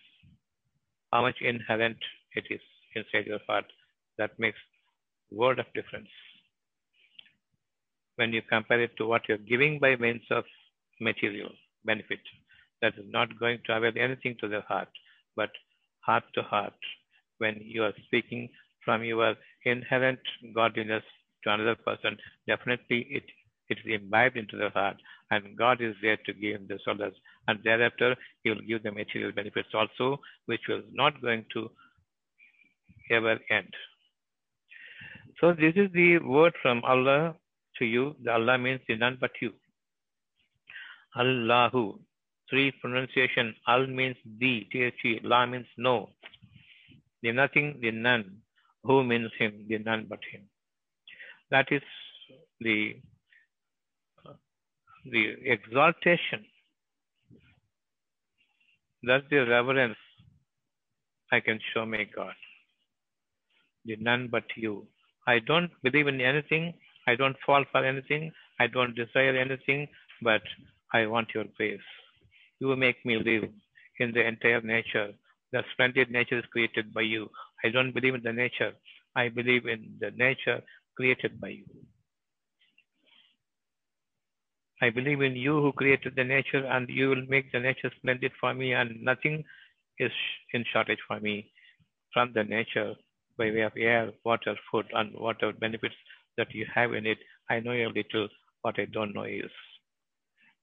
[1.12, 1.98] how much inherent
[2.36, 2.62] it is
[2.96, 3.66] inside your heart.
[4.18, 4.60] That makes
[5.32, 6.10] world of difference.
[8.18, 10.44] When you compare it to what you're giving by means of
[11.00, 11.50] material
[11.86, 12.20] benefit,
[12.82, 14.90] that is not going to avail anything to the heart,
[15.36, 15.50] but
[16.02, 16.74] heart to heart,
[17.38, 18.50] when you are speaking
[18.84, 20.20] from your inherent
[20.56, 21.04] godliness
[21.44, 22.18] to another person,
[22.48, 23.24] definitely it,
[23.70, 24.98] it is imbibed into the heart,
[25.30, 27.16] and God is there to give the solace.
[27.48, 31.70] And thereafter, He will give the material benefits also, which was not going to
[33.12, 33.74] ever end.
[35.40, 37.36] So, this is the word from Allah
[37.80, 38.16] to you.
[38.24, 39.52] The Allah means none but you.
[41.18, 42.00] Allahu.
[42.52, 43.56] Three pronunciation.
[43.68, 44.68] Al means the.
[44.72, 45.22] T-H-E.
[45.24, 46.10] La means no.
[47.24, 48.26] The nothing, the none.
[48.84, 50.42] Who means him, the none but him.
[51.50, 51.82] That is
[52.60, 52.98] the
[54.26, 54.34] uh,
[55.06, 56.46] the exaltation.
[59.04, 59.98] That's the reverence
[61.32, 62.34] I can show my God.
[63.86, 64.88] The none but you.
[65.28, 66.74] I don't believe in anything.
[67.08, 68.32] I don't fall for anything.
[68.60, 69.88] I don't desire anything,
[70.22, 70.42] but
[70.94, 71.80] I want your grace.
[72.62, 73.50] You will make me live
[74.00, 75.12] in the entire nature.
[75.52, 77.30] The splendid nature is created by you.
[77.66, 78.74] I don't believe in the nature.
[79.16, 80.62] I believe in the nature
[80.96, 81.66] created by you.
[84.82, 88.32] I believe in you who created the nature and you will make the nature splendid
[88.40, 89.44] for me and nothing
[90.00, 90.12] is
[90.54, 91.52] in shortage for me
[92.14, 92.96] from the nature
[93.38, 95.96] by way of air, water, food and whatever benefits
[96.38, 97.18] that you have in it.
[97.50, 98.30] I know a little.
[98.62, 99.52] What I don't know is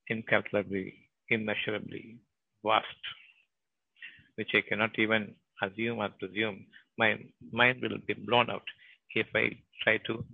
[0.09, 2.19] incalculably, immeasurably
[2.65, 2.87] vast,
[4.37, 6.67] which I cannot even assume or presume.
[6.99, 7.19] My
[7.53, 8.65] mind will be blown out
[9.15, 9.51] if I
[9.83, 10.25] try to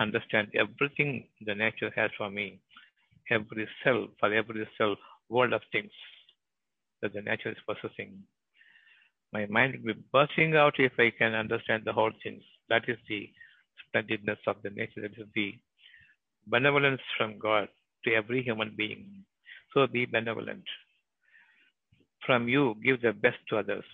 [0.00, 2.60] understand everything the nature has for me
[3.30, 4.96] every cell, for every cell,
[5.28, 5.92] world of things
[7.02, 8.22] that the nature is possessing.
[9.32, 12.42] My mind will be bursting out if I can understand the whole things.
[12.68, 13.30] That is the
[13.86, 15.02] splendidness of the nature.
[15.02, 15.54] That is the
[16.46, 17.68] benevolence from God
[18.04, 19.24] to every human being.
[19.74, 20.64] So be benevolent.
[22.26, 23.84] From you, give the best to others.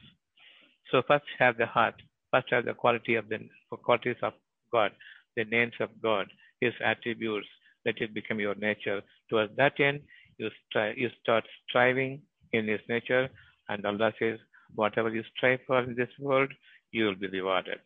[0.90, 1.94] So first have the heart.
[2.32, 3.38] First have the quality of the
[3.84, 4.32] qualities of
[4.72, 4.92] God,
[5.36, 6.26] the names of God,
[6.60, 7.46] His attributes,
[7.84, 9.00] let it become your nature.
[9.30, 10.00] Towards that end,
[10.38, 12.20] you, stri- you start striving
[12.52, 13.28] in His nature,
[13.68, 14.38] and Allah says,
[14.74, 16.52] whatever you strive for in this world,
[16.92, 17.78] you will be rewarded.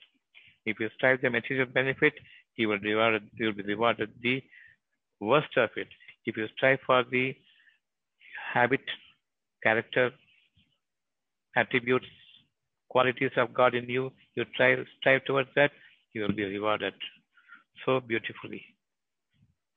[0.65, 2.15] If you strive the material benefit,
[2.55, 3.23] He will reward.
[3.35, 4.43] You will be rewarded the
[5.21, 5.89] worst of it.
[6.27, 7.37] If you strive for the
[8.53, 8.81] habit,
[9.63, 10.11] character,
[11.57, 12.07] attributes,
[12.89, 15.71] qualities of God in you, you try strive towards that,
[16.13, 16.95] you will be rewarded
[17.85, 18.65] so beautifully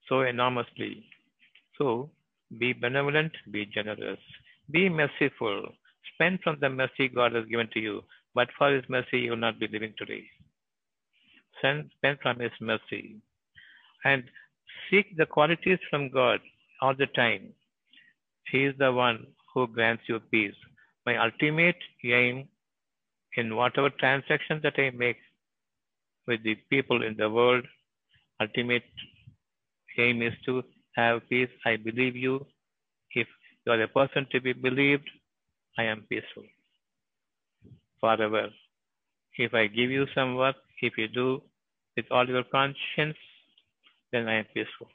[0.07, 1.05] so enormously.
[1.77, 2.09] So
[2.59, 4.19] be benevolent, be generous,
[4.71, 5.69] be merciful.
[6.13, 8.03] Spend from the mercy God has given to you,
[8.35, 10.23] but for His mercy you will not be living today.
[11.57, 13.17] Spend, spend from His mercy
[14.05, 14.23] and
[14.89, 16.39] seek the qualities from God
[16.81, 17.53] all the time.
[18.51, 20.55] He is the one who grants you peace.
[21.05, 22.47] My ultimate aim
[23.35, 25.17] in whatever transaction that I make
[26.27, 27.65] with the people in the world,
[28.41, 28.83] ultimate
[29.97, 30.63] aim is to
[30.95, 31.49] have peace.
[31.65, 32.45] I believe you.
[33.11, 33.27] If
[33.65, 35.09] you are a person to be believed,
[35.77, 36.43] I am peaceful
[37.99, 38.49] forever.
[39.37, 41.41] If I give you some work, if you do
[41.95, 43.17] with all your conscience,
[44.11, 44.89] then I am peaceful.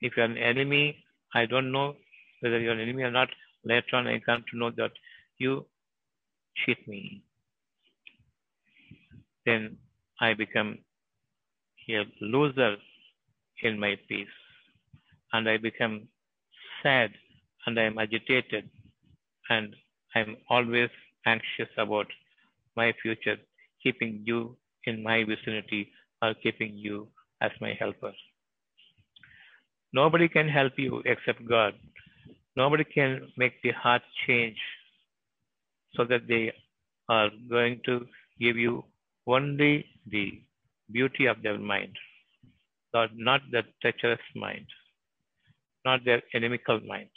[0.00, 1.96] If you are an enemy, I don't know
[2.40, 3.28] whether you're an enemy or not.
[3.64, 4.92] Later on, I come to know that
[5.38, 5.66] you
[6.56, 7.22] cheat me.
[9.46, 9.76] Then
[10.20, 10.78] I become
[11.90, 12.76] a loser
[13.62, 14.28] in my peace.
[15.32, 16.08] And I become
[16.82, 17.10] sad
[17.66, 18.68] and I am agitated
[19.48, 19.76] and
[20.14, 20.90] I'm always
[21.26, 22.06] anxious about
[22.76, 23.36] my future,
[23.82, 27.08] keeping you in my vicinity or keeping you
[27.40, 28.12] as my helper.
[29.92, 31.74] Nobody can help you except God.
[32.62, 33.10] Nobody can
[33.42, 34.60] make the heart change
[35.94, 36.44] so that they
[37.08, 37.94] are going to
[38.44, 38.84] give you
[39.26, 39.72] only
[40.14, 40.26] the
[40.92, 41.96] beauty of their mind
[42.94, 44.66] not, not the treacherous mind,
[45.84, 47.08] not their inimical mind,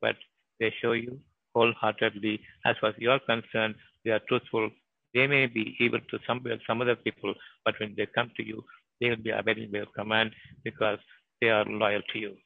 [0.00, 0.16] but
[0.60, 1.18] they show you
[1.54, 4.70] wholeheartedly, as far as you are concerned, they are truthful.
[5.14, 8.62] They may be able to some, some other people, but when they come to you,
[9.00, 10.32] they will be obeying their command
[10.64, 10.98] because
[11.40, 12.36] they are loyal to you.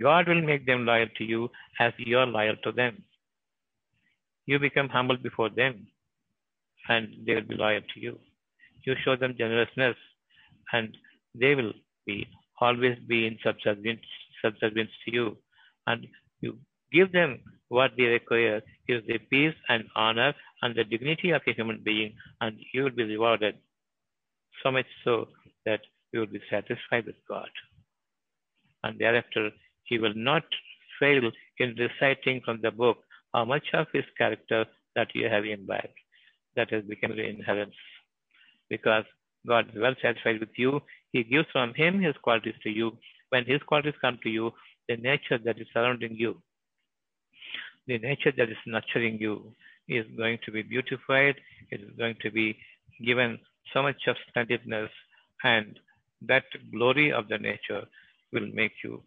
[0.00, 3.02] God will make them loyal to you as you are loyal to them.
[4.46, 5.86] You become humble before them
[6.88, 8.18] and they will be loyal to you.
[8.84, 9.96] You show them generousness
[10.72, 10.96] and
[11.34, 11.72] they will
[12.06, 12.26] be
[12.60, 14.00] always be in subservience,
[14.44, 15.36] subservience to you.
[15.86, 16.06] And
[16.40, 16.58] you
[16.92, 21.52] give them what they require is the peace and honor and the dignity of a
[21.52, 23.56] human being, and you will be rewarded.
[24.62, 25.28] So much so
[25.66, 25.80] that
[26.12, 27.50] you will be satisfied with God.
[28.82, 29.50] And thereafter,
[29.88, 30.44] He will not
[31.00, 32.98] fail in reciting from the book
[33.34, 34.66] how much of His character
[34.96, 35.98] that you have imbibed.
[36.56, 37.74] that has become the inherence.
[38.68, 39.04] Because
[39.46, 40.80] God is well satisfied with you.
[41.12, 42.98] He gives from Him His qualities to you.
[43.30, 44.52] When His qualities come to you,
[44.88, 46.42] the nature that is surrounding you,
[47.86, 49.54] the nature that is nurturing you,
[49.88, 51.36] is going to be beautified.
[51.70, 52.58] It is going to be
[53.04, 53.38] given
[53.72, 54.90] so much of splendidness,
[55.44, 55.78] and
[56.22, 57.84] that glory of the nature
[58.32, 59.02] will make you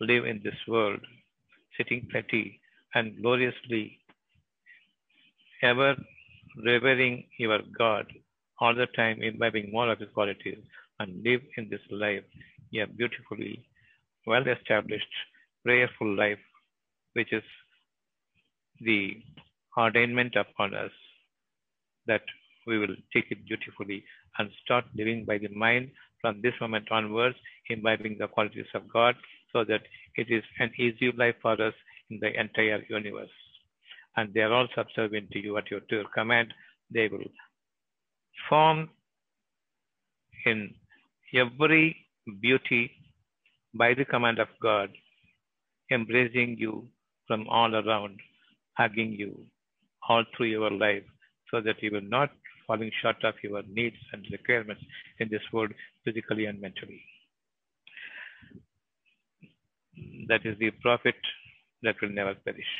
[0.00, 1.00] live in this world,
[1.76, 2.60] sitting pretty
[2.94, 3.98] and gloriously,
[5.62, 5.96] ever
[6.64, 8.06] revering your God,
[8.60, 10.58] all the time imbibing more of His qualities,
[11.00, 12.24] and live in this life
[12.74, 13.64] a beautifully
[14.26, 15.14] well established,
[15.64, 16.38] prayerful life,
[17.14, 17.42] which is
[18.80, 19.16] the
[19.76, 20.90] ordainment upon us
[22.06, 22.22] that
[22.66, 24.04] we will take it beautifully
[24.38, 25.90] and start living by the mind
[26.20, 27.36] from this moment onwards,
[27.70, 29.14] imbibing the qualities of God,
[29.52, 29.82] so that
[30.16, 31.74] it is an easy life for us
[32.10, 33.30] in the entire universe.
[34.16, 35.80] And they are all subservient to you at your,
[36.14, 36.52] command.
[36.92, 37.30] They will
[38.48, 38.90] form
[40.44, 40.74] in
[41.34, 41.96] every
[42.40, 42.90] beauty
[43.74, 44.90] by the command of God,
[45.90, 46.88] embracing you
[47.26, 48.18] from all around,
[48.74, 49.38] hugging you
[50.08, 51.04] all through your life,
[51.50, 52.30] so that you will not
[52.66, 54.82] falling short of your needs and requirements
[55.20, 55.72] in this world,
[56.04, 57.02] physically and mentally.
[60.28, 61.16] That is the profit
[61.82, 62.72] that will never perish.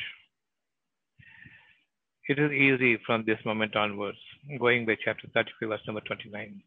[2.27, 4.19] It is easy from this moment onwards,
[4.59, 6.61] going by chapter 35, verse number 29,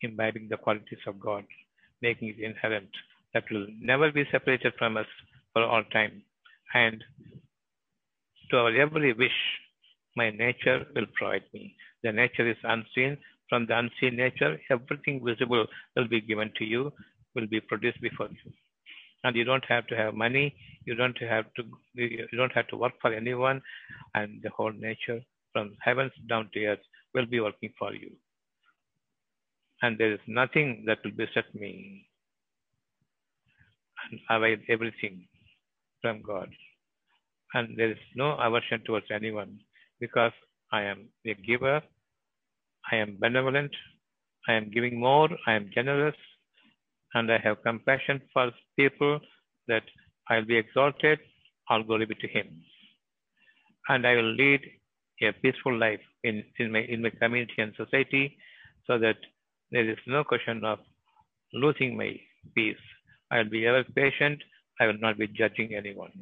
[0.00, 1.44] imbibing the qualities of God,
[2.00, 2.88] making it inherent,
[3.34, 5.06] that will never be separated from us
[5.52, 6.22] for all time.
[6.74, 7.04] And
[8.50, 9.38] to our every wish,
[10.16, 11.76] my nature will provide me.
[12.02, 13.18] The nature is unseen.
[13.48, 16.92] From the unseen nature, everything visible will be given to you,
[17.34, 18.52] will be produced before you.
[19.24, 20.54] And you don't have to have money.
[20.84, 21.62] You don't have to.
[21.94, 23.62] You don't have to work for anyone,
[24.14, 25.20] and the whole nature,
[25.52, 26.80] from heavens down to earth,
[27.14, 28.10] will be working for you.
[29.82, 32.06] And there is nothing that will beset me
[34.10, 35.26] and avoid everything
[36.00, 36.48] from God.
[37.54, 39.58] And there is no aversion towards anyone
[40.00, 40.32] because
[40.72, 41.82] I am a giver,
[42.90, 43.72] I am benevolent,
[44.48, 46.16] I am giving more, I am generous,
[47.14, 49.20] and I have compassion for people
[49.68, 49.82] that
[50.28, 51.18] I'll be exalted,
[51.68, 52.62] all glory be to Him.
[53.88, 54.60] And I will lead
[55.22, 58.36] a peaceful life in, in, my, in my community and society
[58.86, 59.16] so that
[59.70, 60.78] there is no question of
[61.52, 62.18] losing my
[62.54, 62.76] peace.
[63.30, 64.42] I will be ever patient,
[64.80, 66.12] I will not be judging anyone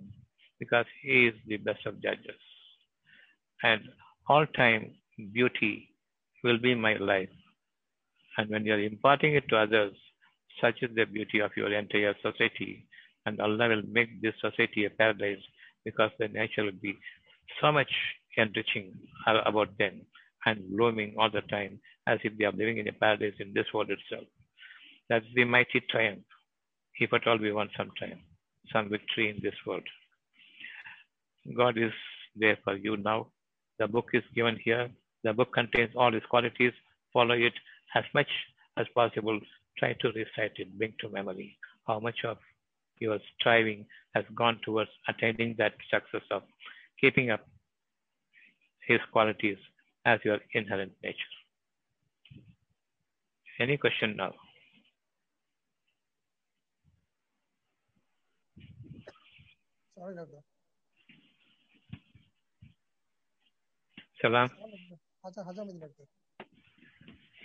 [0.59, 2.41] because He is the best of judges.
[3.63, 3.83] And
[4.29, 4.93] all time
[5.33, 5.89] beauty
[6.45, 7.29] will be my life.
[8.37, 9.95] And when you are imparting it to others,
[10.61, 12.87] such is the beauty of your entire society.
[13.27, 15.43] And Allah will make this society a paradise
[15.85, 16.99] because the nature will be
[17.61, 17.91] so much
[18.37, 18.93] enriching
[19.27, 20.03] about them
[20.47, 23.67] and blooming all the time as if they are living in a paradise in this
[23.75, 24.27] world itself.
[25.09, 26.25] That's the mighty triumph,
[26.99, 28.21] if at all we want some triumph,
[28.73, 29.83] some victory in this world.
[31.57, 31.93] God is
[32.37, 33.29] there for you now.
[33.79, 34.91] The book is given here.
[35.25, 36.73] The book contains all its qualities.
[37.13, 37.55] Follow it
[37.97, 38.29] as much
[38.77, 39.41] as possible.
[39.81, 41.57] Try to recite it, bring to memory
[41.87, 42.37] how much of
[42.99, 46.43] your striving has gone towards attaining that success of
[47.01, 47.41] keeping up
[48.87, 49.57] his qualities
[50.05, 51.17] as your inherent nature.
[53.59, 54.35] Any question now?
[59.97, 60.43] Sorry, doctor.
[64.21, 64.51] Salam.
[65.25, 66.05] Haja, Haja Medina, doctor.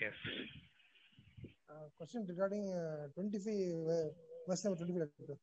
[0.01, 0.13] Yes.
[1.97, 4.09] Question regarding uh, 25, uh,
[4.47, 5.38] verse number 25, doctor.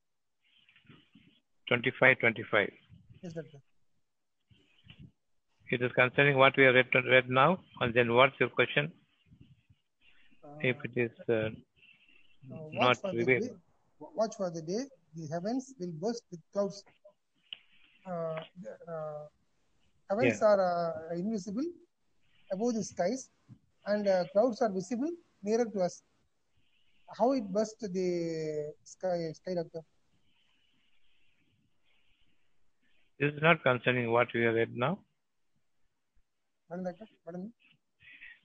[1.69, 2.71] 25 25.
[3.23, 3.59] Yes, doctor.
[5.71, 8.93] It is concerning what we have read, read now, and then what's your question?
[10.45, 11.11] Uh, If it is
[12.73, 13.43] not watch for the revealed.
[13.43, 13.51] day,
[14.01, 14.83] watch for the day,
[15.17, 16.85] the heavens will burst with clouds.
[18.07, 18.41] Uh,
[18.91, 19.25] uh,
[20.11, 21.65] heavens are uh, invisible
[22.53, 23.31] above the skies,
[23.87, 25.11] and uh, clouds are visible
[25.43, 26.03] nearer to us.
[27.19, 29.83] How it burst the sky, sky doctor?
[33.23, 34.99] this is not concerning what we have read now.
[36.69, 37.53] Madam.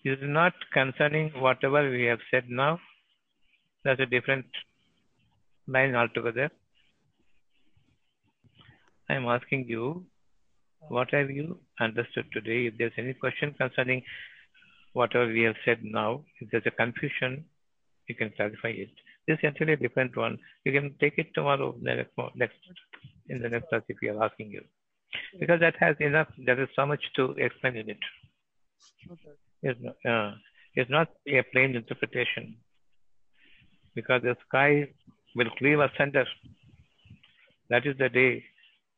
[0.04, 2.80] This is not concerning whatever we have said now.
[3.84, 4.46] That's a different
[5.68, 6.52] line altogether.
[9.10, 10.06] I am asking you,
[10.90, 12.68] what have you understood today?
[12.68, 14.04] If there's any question concerning
[14.94, 17.46] whatever we have said now, if there's a confusion,
[18.08, 18.90] you can clarify it.
[19.28, 20.38] This is entirely a different one.
[20.66, 22.56] You can take it tomorrow, the next, next
[23.30, 24.62] in the next class if we are asking you.
[25.40, 27.98] Because that has enough, there is so much to explain in it.
[29.12, 29.36] Okay.
[29.64, 30.32] is, uh,
[30.76, 32.56] is not a plain interpretation
[33.96, 34.88] because the sky
[35.36, 36.26] will cleave asunder.
[37.70, 38.44] That is the day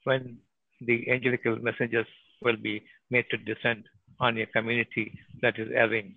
[0.04, 0.38] when
[0.82, 2.08] the angelical messengers
[2.42, 3.86] will be made to descend
[4.20, 6.16] on a community that is erring.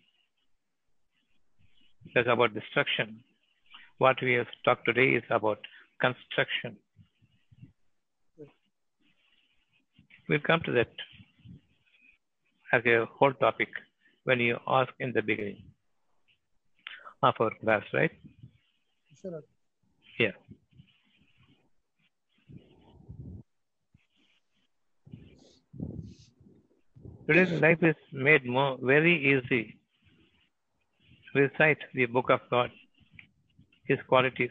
[2.14, 3.20] That's about destruction.
[3.98, 5.59] What we have talked today is about
[6.00, 6.76] construction.
[10.28, 10.90] We'll come to that
[12.72, 13.68] as a whole topic
[14.24, 15.62] when you ask in the beginning
[17.22, 18.11] of our class, right?
[19.20, 19.42] Sure.
[20.18, 20.32] Yeah.
[27.26, 29.78] Today's life is made more very easy.
[31.35, 32.70] Recite the book of God,
[33.87, 34.51] His qualities.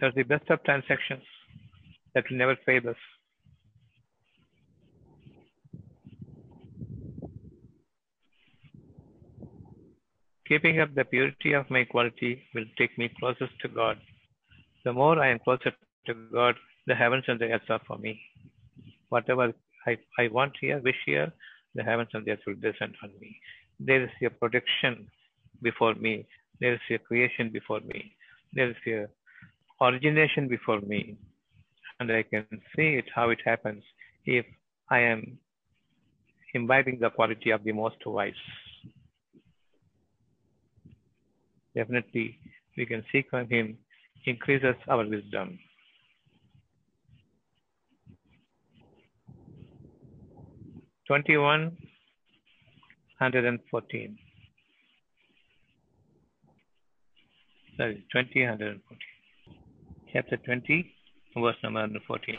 [0.00, 1.22] They're the best of transactions
[2.14, 2.96] that will never fail us.
[10.48, 13.98] Keeping up the purity of my quality will take me closest to God.
[14.84, 15.72] The more I am closer
[16.06, 16.54] to God,
[16.86, 18.20] the heavens and the earth are for me.
[19.10, 19.52] Whatever
[19.86, 21.30] I, I want here, wish here,
[21.74, 23.36] the heavens and the earth will descend on me.
[23.86, 25.08] There is a protection
[25.62, 26.26] before me.
[26.60, 28.16] There is a creation before me.
[28.54, 29.06] There is a
[29.84, 31.16] origination before me.
[32.00, 33.82] And I can see it how it happens
[34.24, 34.46] if
[34.90, 35.38] I am
[36.54, 38.32] imbibing the quality of the most wise.
[41.74, 42.38] Definitely,
[42.76, 43.76] we can seek from Him
[44.26, 45.58] increases our wisdom.
[51.06, 51.76] Twenty-one
[53.24, 54.16] hundred and fourteen.
[57.76, 59.14] Sorry, twenty hundred and fourteen.
[60.12, 60.78] Chapter twenty,
[61.44, 62.38] verse number fourteen.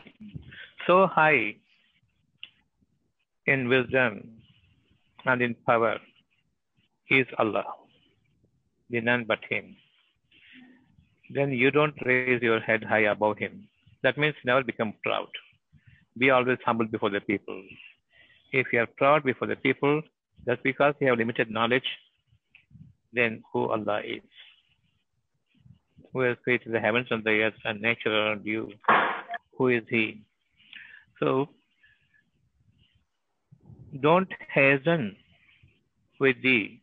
[0.88, 1.56] So high
[3.54, 4.12] in wisdom
[5.26, 5.96] and in power
[7.10, 7.66] is Allah,
[8.90, 9.76] the none but Him.
[11.36, 13.68] Then you don't raise your head high above Him.
[14.04, 15.30] That means never become proud.
[16.18, 17.62] Be always humble before the people.
[18.52, 20.02] If you are proud before the people,
[20.48, 21.88] just because you have limited knowledge,
[23.14, 24.22] then who Allah is.
[26.14, 28.72] Who has created the heavens and the earth and nature around you?
[29.58, 30.22] Who is He?
[31.20, 31.50] So,
[34.02, 35.16] don't hasten
[36.20, 36.80] with the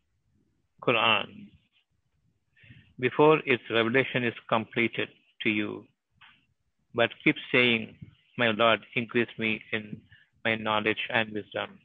[0.83, 1.49] Quran
[2.99, 5.09] before its revelation is completed
[5.43, 5.85] to you,
[6.95, 7.95] but keep saying,
[8.39, 10.01] My Lord, increase me in
[10.45, 11.79] my knowledge and wisdom.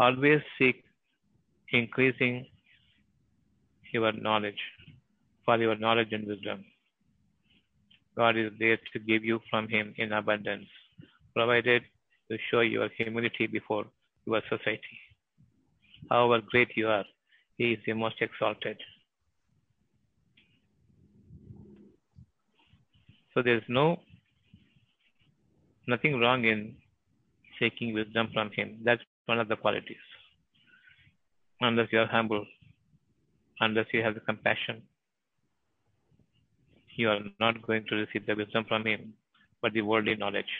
[0.00, 0.84] Always seek
[1.72, 2.46] increasing
[3.92, 4.60] your knowledge
[5.44, 6.64] for your knowledge and wisdom.
[8.16, 10.66] God is there to give you from Him in abundance,
[11.34, 11.82] provided
[12.28, 13.86] you show your humility before
[14.26, 14.98] your society.
[16.10, 17.04] However great you are,
[17.56, 18.78] He is the most exalted.
[23.34, 24.00] So there is no
[25.86, 26.74] nothing wrong in
[27.58, 28.78] seeking wisdom from him.
[28.84, 30.06] That's one of the qualities.
[31.60, 32.46] Unless you are humble,
[33.60, 34.82] unless you have the compassion,
[36.96, 39.12] you are not going to receive the wisdom from him,
[39.62, 40.52] but the worldly knowledge.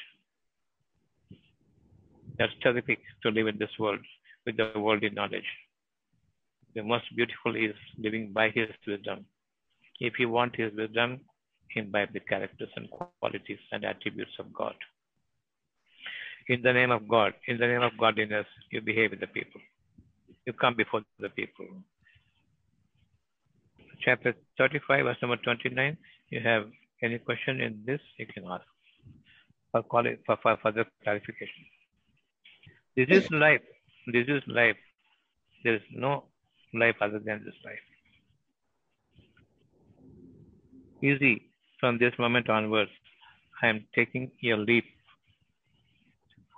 [2.39, 4.01] That's terrific to live in this world
[4.47, 5.51] with the worldly knowledge.
[6.75, 9.25] The most beautiful is living by his wisdom.
[9.99, 11.21] If you want his wisdom,
[11.75, 14.75] imbibe the characters and qualities and attributes of God.
[16.49, 19.61] In the name of God, in the name of godliness, you behave with the people.
[20.47, 21.67] You come before the people.
[24.01, 25.97] Chapter 35, verse number 29.
[26.31, 26.65] You have
[27.03, 28.65] any question in this, you can ask
[29.73, 29.83] for,
[30.27, 31.65] for, for further clarification.
[32.97, 33.61] This is life.
[34.07, 34.77] This is life.
[35.65, 36.25] There is no
[36.73, 37.79] life other than this life.
[41.03, 41.43] Easy
[41.79, 42.91] from this moment onwards,
[43.63, 44.85] I am taking a leap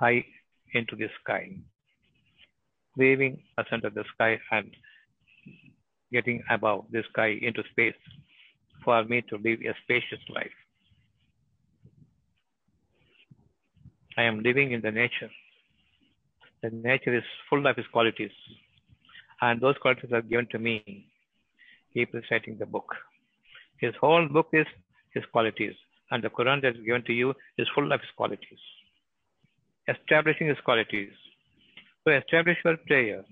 [0.00, 0.24] high
[0.72, 1.50] into the sky,
[2.96, 4.70] waving asunder the sky and
[6.12, 8.00] getting above the sky into space
[8.84, 10.58] for me to live a spacious life.
[14.16, 15.30] I am living in the nature.
[16.62, 18.32] The nature is full of its qualities,
[19.40, 21.06] and those qualities are given to me.
[21.94, 22.94] Keep reciting the book.
[23.78, 24.66] His whole book is
[25.14, 25.74] his qualities,
[26.10, 28.58] and the Quran that is given to you is full of his qualities
[29.90, 31.10] establishing his qualities.
[32.04, 33.24] So establish your prayer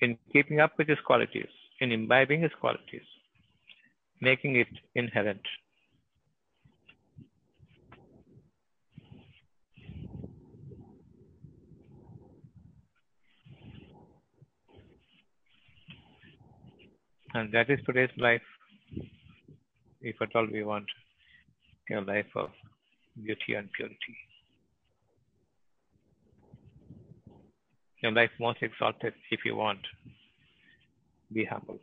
[0.00, 1.48] in keeping up with his qualities,
[1.80, 3.02] in imbibing his qualities,
[4.20, 5.40] making it inherent.
[17.32, 18.42] And that is today's life,
[20.00, 20.86] if at all we want
[21.92, 22.50] a life of
[23.22, 24.16] beauty and purity.
[28.02, 29.80] Your life most exalted if you want.
[31.32, 31.78] Be humble.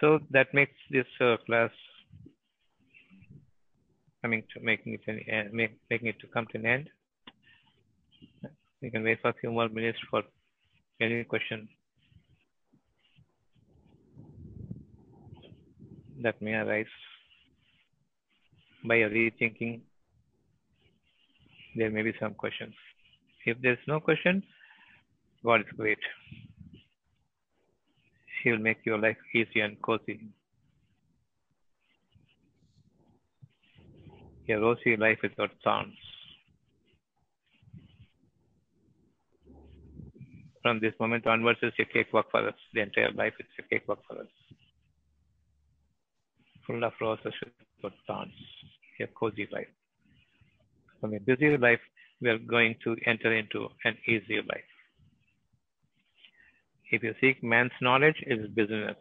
[0.00, 1.70] So that makes this uh, class
[4.22, 6.90] coming to making it an, uh, make, making it to come to an end.
[8.82, 10.22] We can wait for a few more minutes for
[11.00, 11.68] any question
[16.22, 16.86] that may arise
[18.84, 19.80] by rethinking.
[21.76, 22.74] There may be some questions.
[23.46, 24.42] If there's no question,
[25.44, 25.98] God is great.
[28.42, 30.20] He will make your life easy and cozy.
[34.48, 35.94] A rosy life without thorns.
[40.62, 42.54] From this moment onwards, it's a cakewalk for us.
[42.72, 44.28] The entire life is a cakewalk for us.
[46.66, 47.34] Full of roses
[47.76, 48.32] without thorns.
[49.00, 49.68] A cozy life.
[51.00, 51.80] From a busy life,
[52.20, 54.70] we are going to enter into an easier life.
[56.90, 58.96] If you seek man's knowledge, it is business.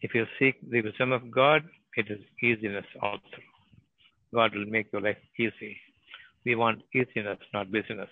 [0.00, 1.62] If you seek the wisdom of God,
[1.96, 3.20] it is easiness also.
[4.32, 5.76] God will make your life easy.
[6.46, 8.08] We want easiness, not business.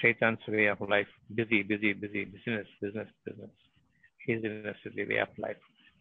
[0.00, 3.50] Shaitan's way of life, busy, busy, busy, business, business, business.
[4.28, 5.56] Easiness is the way of life.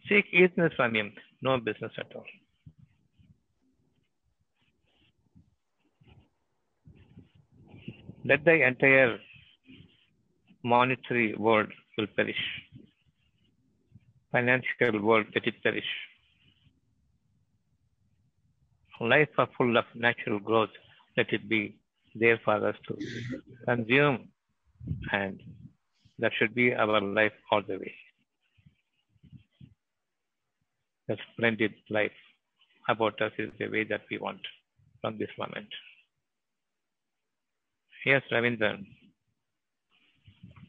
[0.07, 2.25] Seek easiness from him, no business at all.
[8.30, 9.17] Let the entire
[10.63, 12.43] monetary world will perish.
[14.32, 15.91] Financial world, let it perish.
[19.01, 20.69] Life are full of natural growth.
[21.17, 21.80] Let it be
[22.13, 22.97] there for us to
[23.65, 24.27] consume.
[25.11, 25.41] And
[26.19, 27.95] that should be our life all the way.
[31.09, 32.19] A splendid life
[32.88, 34.41] about us is the way that we want
[35.01, 35.69] from this moment.
[38.06, 38.84] Yes, Ravindran.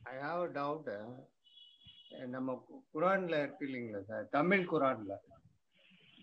[0.03, 4.28] I have doubt நம்ம குரான்ல இருக்கு இல்லைங்களா sir?
[4.31, 5.16] Tamil குரான்ல.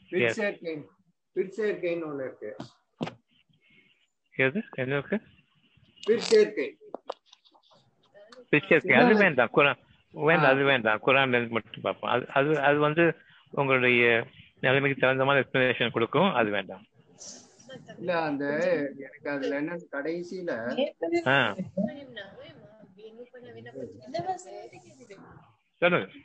[0.10, 0.74] பிற்சேர்க்கை
[1.36, 2.56] பிற்சேர்க்கைன்னு ஒண்ணு இருக்கு.
[4.36, 4.64] எது?
[4.72, 5.22] என்ன இருக்கு?
[6.08, 6.68] பிற்சேர்க்கை.
[8.52, 9.50] பிக்சர் அது வேண்டாம்.
[9.56, 9.80] குரான்
[10.12, 11.00] வேண்டாம் அது வேண்டாம்.
[11.06, 12.12] குரான் மட்டும் பார்ப்போம்.
[12.12, 13.16] அது அது அது வந்து
[13.52, 14.28] உங்களுடைய
[14.60, 16.34] நிலைமைக்கு தகுந்த மாதிரி எக்ஸ்பிளனேஷன் கொடுக்கும்.
[16.34, 16.86] அது வேண்டாம்.
[18.00, 18.46] இல்ல அந்த
[19.06, 20.52] எனக்கு அதுல என்ன கடைசியில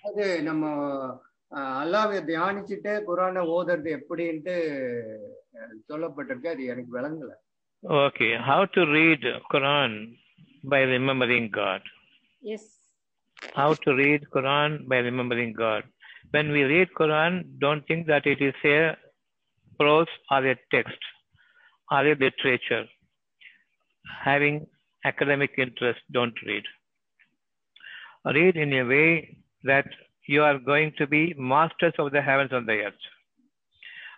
[0.09, 0.65] அது நம்ம
[1.83, 4.57] அல்லாவை தியானிச்சுட்டே குரானை ஓதுறது எப்படின்ட்டு
[5.91, 7.33] சொல்லப்பட்டிருக்கு அது எனக்கு விளங்கல
[7.83, 9.23] Okay, how to read
[9.53, 9.93] Quran
[10.65, 11.81] by remembering God.
[12.43, 12.65] Yes.
[13.57, 15.83] How to read Quran by remembering God.
[16.31, 18.97] When we read Quran, don't think that it is a
[19.81, 21.03] prose or a text
[21.93, 22.87] or a literature.
[24.25, 24.67] Having
[25.05, 26.65] academic interest, don't read.
[28.25, 29.87] Read in a way that
[30.27, 33.05] you are going to be masters of the heavens and the earth.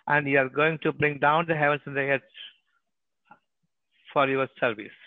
[0.07, 2.21] And you are going to bring down the heavens and the earth
[4.13, 4.97] for your service.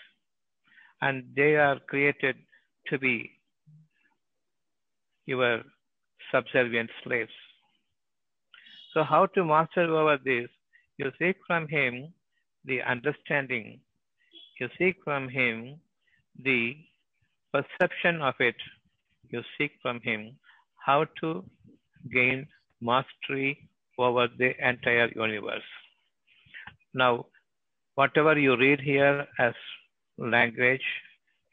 [1.01, 2.35] And they are created
[2.89, 3.31] to be
[5.25, 5.63] your
[6.33, 7.31] subservient slaves.
[8.93, 10.49] So, how to master over this?
[10.97, 12.13] You seek from him
[12.69, 13.79] the understanding,
[14.59, 15.79] you seek from him
[16.43, 16.75] the
[17.53, 18.55] perception of it,
[19.29, 20.37] you seek from him
[20.85, 21.43] how to
[22.13, 22.47] gain
[22.81, 25.69] mastery over the entire universe.
[26.93, 27.25] Now,
[27.95, 29.53] whatever you read here as
[30.17, 30.87] language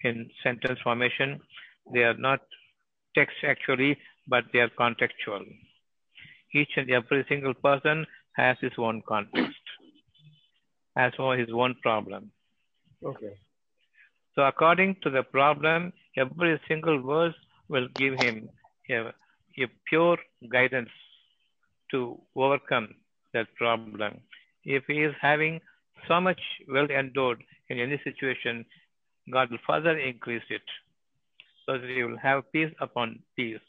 [0.05, 1.41] in sentence formation,
[1.93, 2.41] they are not
[3.17, 3.99] text actually,
[4.29, 5.45] but they are contextual.
[6.55, 8.07] Each and every single person
[8.37, 9.56] has his own context,
[10.97, 12.31] has his own problem.
[13.05, 13.35] Okay.
[14.35, 17.35] So, according to the problem, every single verse
[17.69, 18.49] will give him
[18.91, 19.13] a,
[19.59, 20.19] a pure
[20.51, 20.91] guidance
[21.91, 22.95] to overcome
[23.35, 24.21] that problem.
[24.65, 25.61] If he is having
[26.09, 28.65] so much well endowed in any situation,
[29.33, 30.63] God will further increase it
[31.65, 33.61] so that he will have peace upon peace.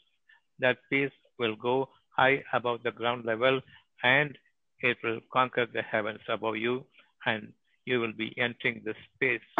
[0.60, 3.60] That peace will go high above the ground level
[4.02, 4.36] and
[4.80, 6.84] it will conquer the heavens above you
[7.26, 7.52] and
[7.84, 9.40] you will be entering the space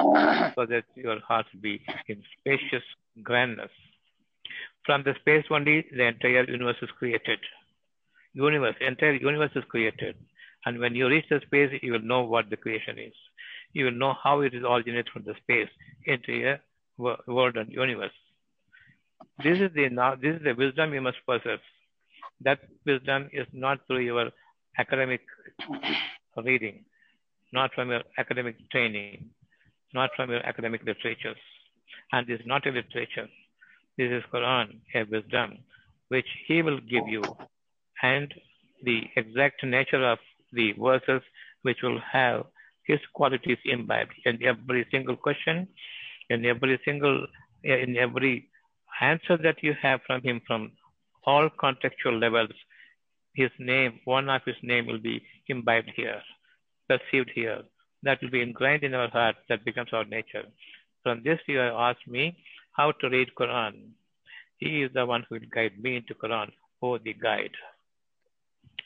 [0.55, 2.85] so that your heart be in spacious
[3.23, 3.71] grandness.
[4.85, 7.39] From the space only, the entire universe is created.
[8.33, 10.17] Universe, entire universe is created.
[10.65, 13.15] And when you reach the space, you will know what the creation is.
[13.73, 15.69] You will know how it is originated from the space
[16.07, 16.61] into a
[16.99, 18.13] world and universe.
[19.43, 21.61] This is the now this is the wisdom you must possess.
[22.41, 24.31] That wisdom is not through your
[24.79, 25.21] academic
[26.37, 26.85] reading,
[27.53, 29.31] not from your academic training,
[29.95, 31.37] not from your academic literatures.
[32.13, 33.29] And this is not a literature.
[33.97, 35.59] This is Quran, a wisdom,
[36.09, 37.23] which He will give you,
[38.03, 38.33] and
[38.85, 40.19] the exact nature of
[40.53, 41.23] the verses
[41.63, 42.45] which will have
[42.87, 45.69] His qualities imbibed in every single question,
[46.31, 47.27] in every single,
[47.65, 48.49] in every
[49.01, 50.73] answer that you have from Him from
[51.25, 52.53] all contextual levels.
[53.35, 56.23] His name, one of His name will be imbibed here,
[56.89, 57.63] perceived here.
[58.03, 59.37] That will be ingrained in our heart.
[59.49, 60.45] That becomes our nature.
[61.03, 62.37] From this, you have asked me
[62.73, 63.91] how to read Quran.
[64.59, 66.51] He is the one who will guide me into Quran.
[66.83, 67.57] Oh, the guide.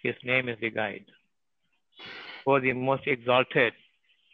[0.02, 1.04] His name is the guide.
[2.46, 3.72] Oh, the most exalted.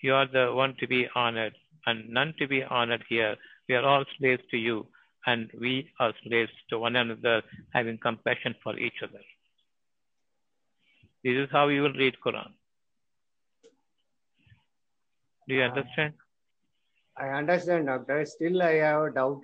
[0.01, 1.55] You are the one to be honored,
[1.87, 3.37] and none to be honored here.
[3.69, 4.87] We are all slaves to you,
[5.27, 7.43] and we are slaves to one another,
[7.75, 9.21] having compassion for each other.
[11.25, 12.53] This is how you will read Quran.
[15.49, 16.14] Do you understand?
[17.16, 18.24] I understand, doctor.
[18.26, 19.42] Still, I have a doubt.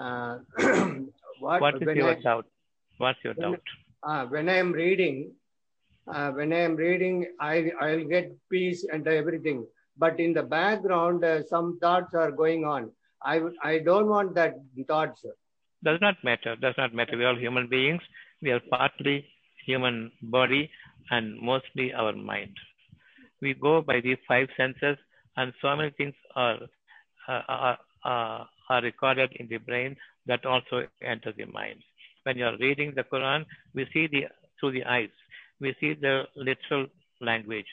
[0.00, 0.38] Uh,
[1.40, 2.46] what, What is your I, doubt?
[2.98, 3.62] What's your when- doubt?
[4.02, 5.32] uh, when I am reading,
[6.12, 9.66] uh, when I am reading, I I'll get peace and everything.
[9.96, 12.90] But in the background, uh, some thoughts are going on.
[13.22, 14.56] I I don't want that
[14.88, 15.24] thoughts.
[15.84, 16.56] Does not matter.
[16.56, 17.16] Does not matter.
[17.16, 18.02] We are all human beings.
[18.42, 19.26] We are partly
[19.66, 20.70] human body
[21.10, 22.56] and mostly our mind.
[23.40, 24.96] We go by the five senses,
[25.38, 26.58] and so many things are
[27.28, 31.80] uh, are, are, are recorded in the brain that also enter the mind.
[32.24, 34.24] When you are reading the Quran, we see the
[34.58, 35.14] through the eyes.
[35.60, 36.86] We see the literal
[37.20, 37.70] language,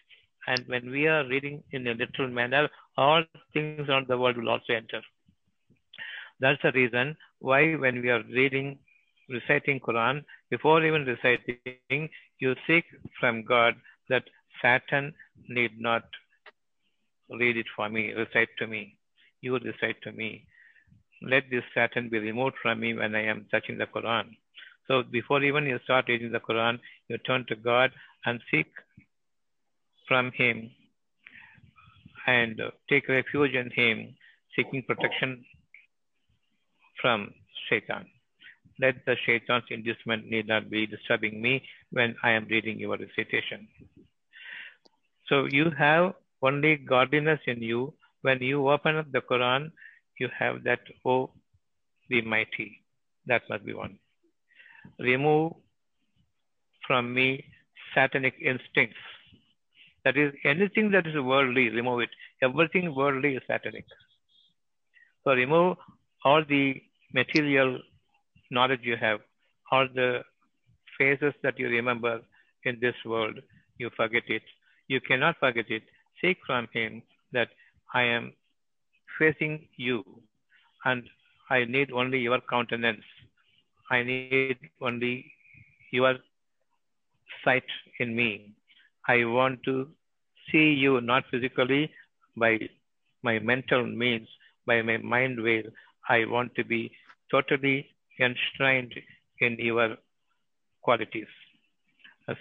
[0.47, 4.49] and when we are reading in a literal manner, all things around the world will
[4.49, 5.01] also enter.
[6.39, 8.77] That's the reason why when we are reading,
[9.29, 12.09] reciting Quran, before even reciting,
[12.39, 12.85] you seek
[13.19, 13.75] from God
[14.09, 14.23] that
[14.61, 15.13] Satan
[15.47, 16.03] need not
[17.29, 18.97] read it for me, recite to me.
[19.41, 20.45] You recite to me.
[21.21, 24.35] Let this Satan be removed from me when I am touching the Quran.
[24.87, 27.91] So before even you start reading the Quran, you turn to God
[28.25, 28.67] and seek
[30.07, 30.69] from Him
[32.27, 34.15] and take refuge in Him,
[34.55, 35.43] seeking protection
[37.01, 37.33] from
[37.69, 38.05] Shaitan.
[38.79, 43.67] Let the Shaitan's inducement need not be disturbing me when I am reading your recitation.
[45.27, 46.13] So you have
[46.45, 47.93] only godliness in you.
[48.21, 49.71] When you open up the Quran,
[50.19, 51.31] you have that, oh,
[52.09, 52.69] the mighty.
[53.27, 53.97] That must be one.
[54.99, 55.53] Remove
[56.87, 57.45] from me
[57.93, 58.97] satanic instincts.
[60.03, 62.09] That is, anything that is worldly, remove it.
[62.41, 63.85] Everything worldly is satanic.
[65.23, 65.77] So remove
[66.23, 66.81] all the
[67.13, 67.79] material
[68.51, 69.19] knowledge you have,
[69.71, 70.21] all the
[70.97, 72.21] phases that you remember
[72.63, 73.39] in this world,
[73.77, 74.43] you forget it.
[74.87, 75.83] You cannot forget it.
[76.25, 77.03] Seek from Him
[77.33, 77.49] that
[77.93, 78.33] I am
[79.19, 80.03] facing you
[80.83, 81.03] and
[81.51, 83.03] I need only your countenance.
[83.91, 85.31] I need only
[85.91, 86.15] your
[87.43, 87.69] sight
[87.99, 88.55] in me.
[89.07, 89.87] I want to
[90.51, 91.91] see you not physically
[92.35, 92.57] by
[93.21, 94.27] my mental means,
[94.65, 95.65] by my mind veil.
[96.09, 96.91] I want to be
[97.29, 97.87] totally
[98.19, 98.93] enshrined
[99.41, 99.97] in your
[100.81, 101.27] qualities.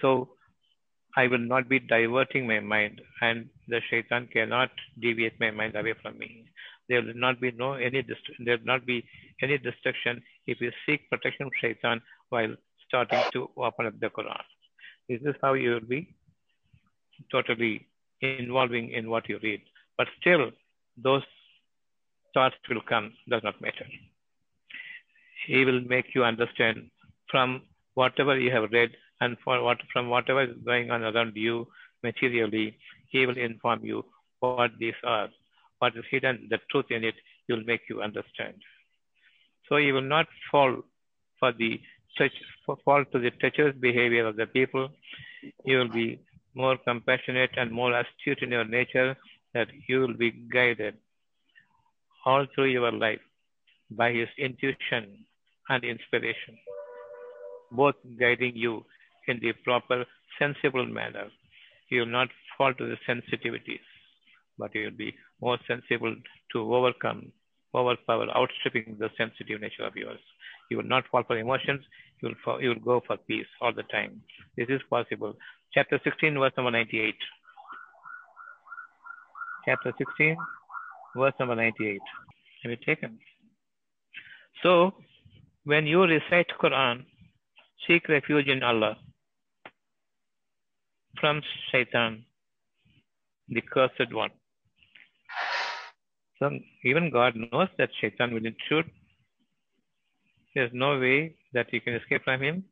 [0.00, 0.30] So
[1.16, 5.94] I will not be diverting my mind, and the shaitan cannot deviate my mind away
[6.02, 6.46] from me.
[6.88, 8.02] There will not be no any
[8.40, 9.04] there will not be
[9.42, 12.54] any destruction if you seek protection from shaitan while
[12.86, 14.42] starting to open up the Quran.
[15.08, 16.14] This is how you will be
[17.30, 17.86] totally
[18.20, 19.62] involving in what you read.
[19.96, 20.50] But still,
[20.96, 21.22] those
[22.34, 23.86] thoughts will come, does not matter.
[25.46, 26.90] He will make you understand
[27.30, 27.62] from
[27.94, 28.90] whatever you have read
[29.24, 31.66] and for what from whatever is going on around you
[32.02, 32.66] materially,
[33.10, 34.04] he will inform you
[34.40, 35.28] what these are,
[35.78, 37.14] what is hidden, the truth in it,
[37.46, 38.54] he will make you understand.
[39.68, 40.76] So you will not fall
[41.40, 41.80] for the
[42.84, 44.88] fall to the treacherous behavior of the people.
[45.64, 46.20] You will be
[46.54, 49.16] more compassionate and more astute in your nature
[49.54, 50.96] that you will be guided
[52.26, 53.20] all through your life
[53.90, 55.24] by his intuition
[55.68, 56.58] and inspiration,
[57.72, 58.84] both guiding you
[59.28, 60.04] in the proper,
[60.38, 61.28] sensible manner.
[61.90, 63.84] You will not fall to the sensitivities,
[64.58, 66.14] but you will be more sensible
[66.52, 67.32] to overcome,
[67.74, 70.20] overpower, outstripping the sensitive nature of yours.
[70.70, 71.84] You will not fall for emotions.
[72.22, 74.22] You will, fall, you will go for peace all the time.
[74.56, 75.34] This is possible.
[75.72, 77.14] Chapter 16, verse number 98.
[79.66, 80.36] Chapter 16,
[81.16, 82.00] verse number 98.
[82.62, 83.18] Have you taken?
[84.62, 84.94] So,
[85.64, 87.04] when you recite Quran,
[87.86, 88.96] seek refuge in Allah
[91.20, 92.24] from Shaitan,
[93.48, 94.30] the cursed one.
[96.38, 96.50] So
[96.84, 98.90] even God knows that Shaitan will intrude.
[100.54, 102.64] There's no way that you can escape from him,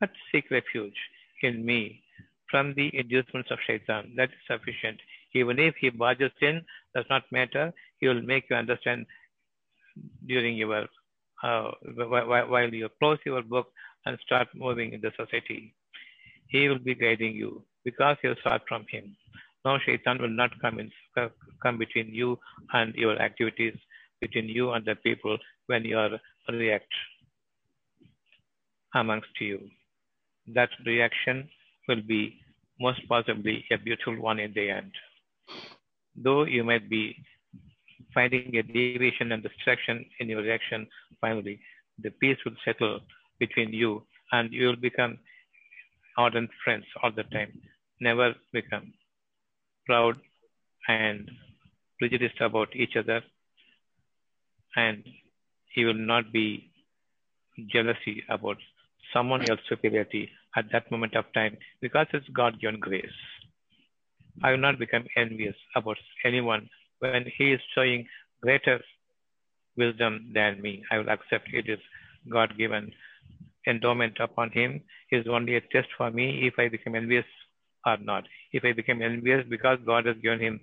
[0.00, 0.96] but seek refuge
[1.42, 2.02] in me
[2.50, 4.12] from the inducements of Shaitan.
[4.16, 4.98] That is sufficient.
[5.34, 6.62] Even if he barges in,
[6.94, 7.72] does not matter.
[8.00, 9.06] He will make you understand
[10.26, 10.86] during your
[11.42, 13.66] uh, while you close your book
[14.06, 15.74] and start moving in the society.
[16.48, 19.16] He will be guiding you because you start from him.
[19.64, 20.90] Now shaitan will not come in,
[21.62, 22.38] come between you
[22.72, 23.76] and your activities,
[24.20, 26.18] between you and the people when you are
[26.48, 26.92] react
[28.94, 29.60] amongst you.
[30.54, 31.48] That reaction
[31.88, 32.40] will be
[32.80, 34.92] most possibly a beautiful one in the end.
[36.16, 37.16] Though you might be
[38.12, 40.86] finding a deviation and distraction in your reaction,
[41.20, 41.60] finally,
[42.02, 43.00] the peace will settle
[43.38, 44.02] between you
[44.32, 45.18] and you will become
[46.18, 47.52] ardent friends all the time.
[48.06, 48.92] Never become
[49.86, 50.16] proud
[50.88, 51.30] and
[51.98, 53.20] prejudiced about each other.
[54.74, 55.04] And
[55.74, 56.70] he will not be
[57.72, 58.56] jealousy about
[59.12, 63.18] someone else's superiority at that moment of time because it's God given grace.
[64.42, 68.06] I will not become envious about anyone when he is showing
[68.42, 68.80] greater
[69.76, 70.82] wisdom than me.
[70.90, 71.78] I will accept it is
[72.28, 72.90] God given
[73.66, 74.80] endowment upon him
[75.10, 77.24] is only a test for me if I become envious
[77.86, 78.24] or not.
[78.52, 80.60] If I become envious because God has given him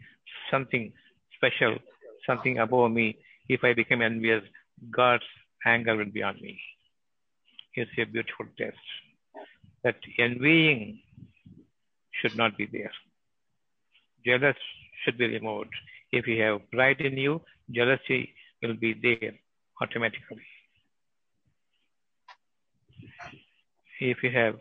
[0.52, 0.92] something
[1.36, 1.78] special,
[2.26, 3.18] something above me,
[3.48, 4.44] if I become envious,
[4.92, 5.24] God's
[5.66, 6.60] anger will be on me.
[7.76, 8.78] It's a beautiful test.
[9.84, 11.00] That envying
[12.22, 12.92] should not be there.
[14.26, 14.58] Jealous
[15.04, 15.74] should be removed.
[16.12, 17.42] If you have pride in you,
[17.72, 19.34] jealousy will be there
[19.82, 20.46] automatically.
[24.02, 24.56] If you have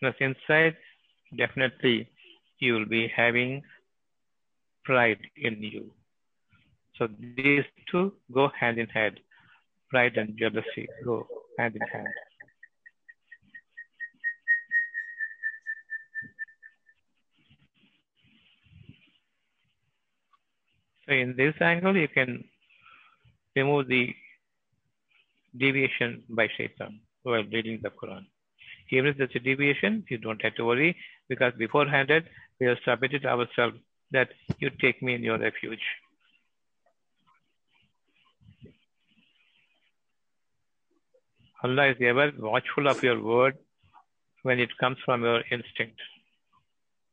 [0.00, 0.76] jealousness inside,
[1.36, 2.08] definitely
[2.58, 3.62] you will be having
[4.84, 5.90] pride in you.
[6.98, 9.20] So these two go hand in hand.
[9.90, 11.26] Pride and jealousy go
[11.58, 12.08] hand in hand.
[21.06, 22.44] So in this angle, you can
[23.54, 24.14] remove the
[25.56, 28.26] deviation by shaitan while reading the Quran.
[28.90, 30.96] Even if there's a deviation, you don't have to worry
[31.28, 32.10] because beforehand
[32.60, 33.76] we have submitted ourselves
[34.12, 34.28] that
[34.58, 35.80] you take me in your refuge.
[41.64, 43.56] Allah is ever watchful of your word
[44.42, 46.00] when it comes from your instinct.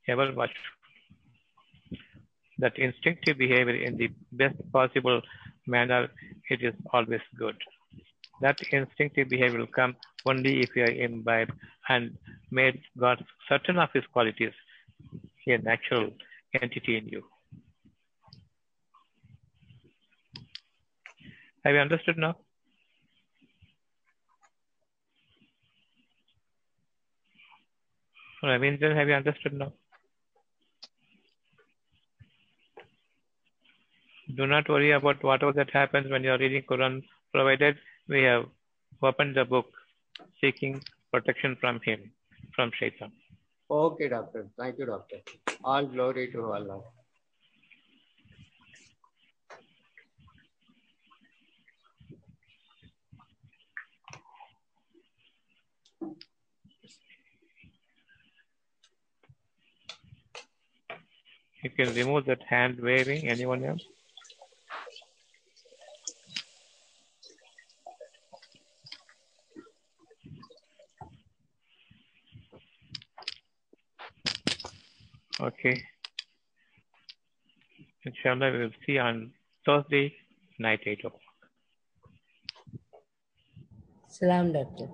[0.07, 0.73] Ever watchful
[2.59, 5.21] that instinctive behavior in the best possible
[5.67, 6.09] manner,
[6.49, 7.55] it is always good.
[8.41, 11.51] That instinctive behavior will come only if you are imbibed
[11.89, 12.17] and
[12.51, 14.53] made God certain of his qualities,
[15.47, 16.11] a natural
[16.61, 17.23] entity in you.
[21.63, 22.35] Have you understood now?
[28.43, 29.71] Ravindran, have you understood now?
[34.35, 37.03] do not worry about whatever that happens when you are reading Quran,
[37.33, 37.77] provided
[38.07, 38.45] we have
[39.01, 39.67] opened the book
[40.41, 40.81] seeking
[41.11, 42.11] protection from him,
[42.55, 43.11] from shaitan.
[43.69, 44.47] Okay, doctor.
[44.57, 45.17] Thank you, doctor.
[45.63, 46.81] All glory to Allah.
[61.63, 63.29] You can remove that hand waving.
[63.29, 63.81] Anyone else?
[75.43, 75.83] Okay.
[78.05, 79.33] Inshallah, we will see on
[79.65, 80.13] Thursday
[80.57, 81.19] night 8 o'clock.
[84.07, 84.87] Salam, Doctor.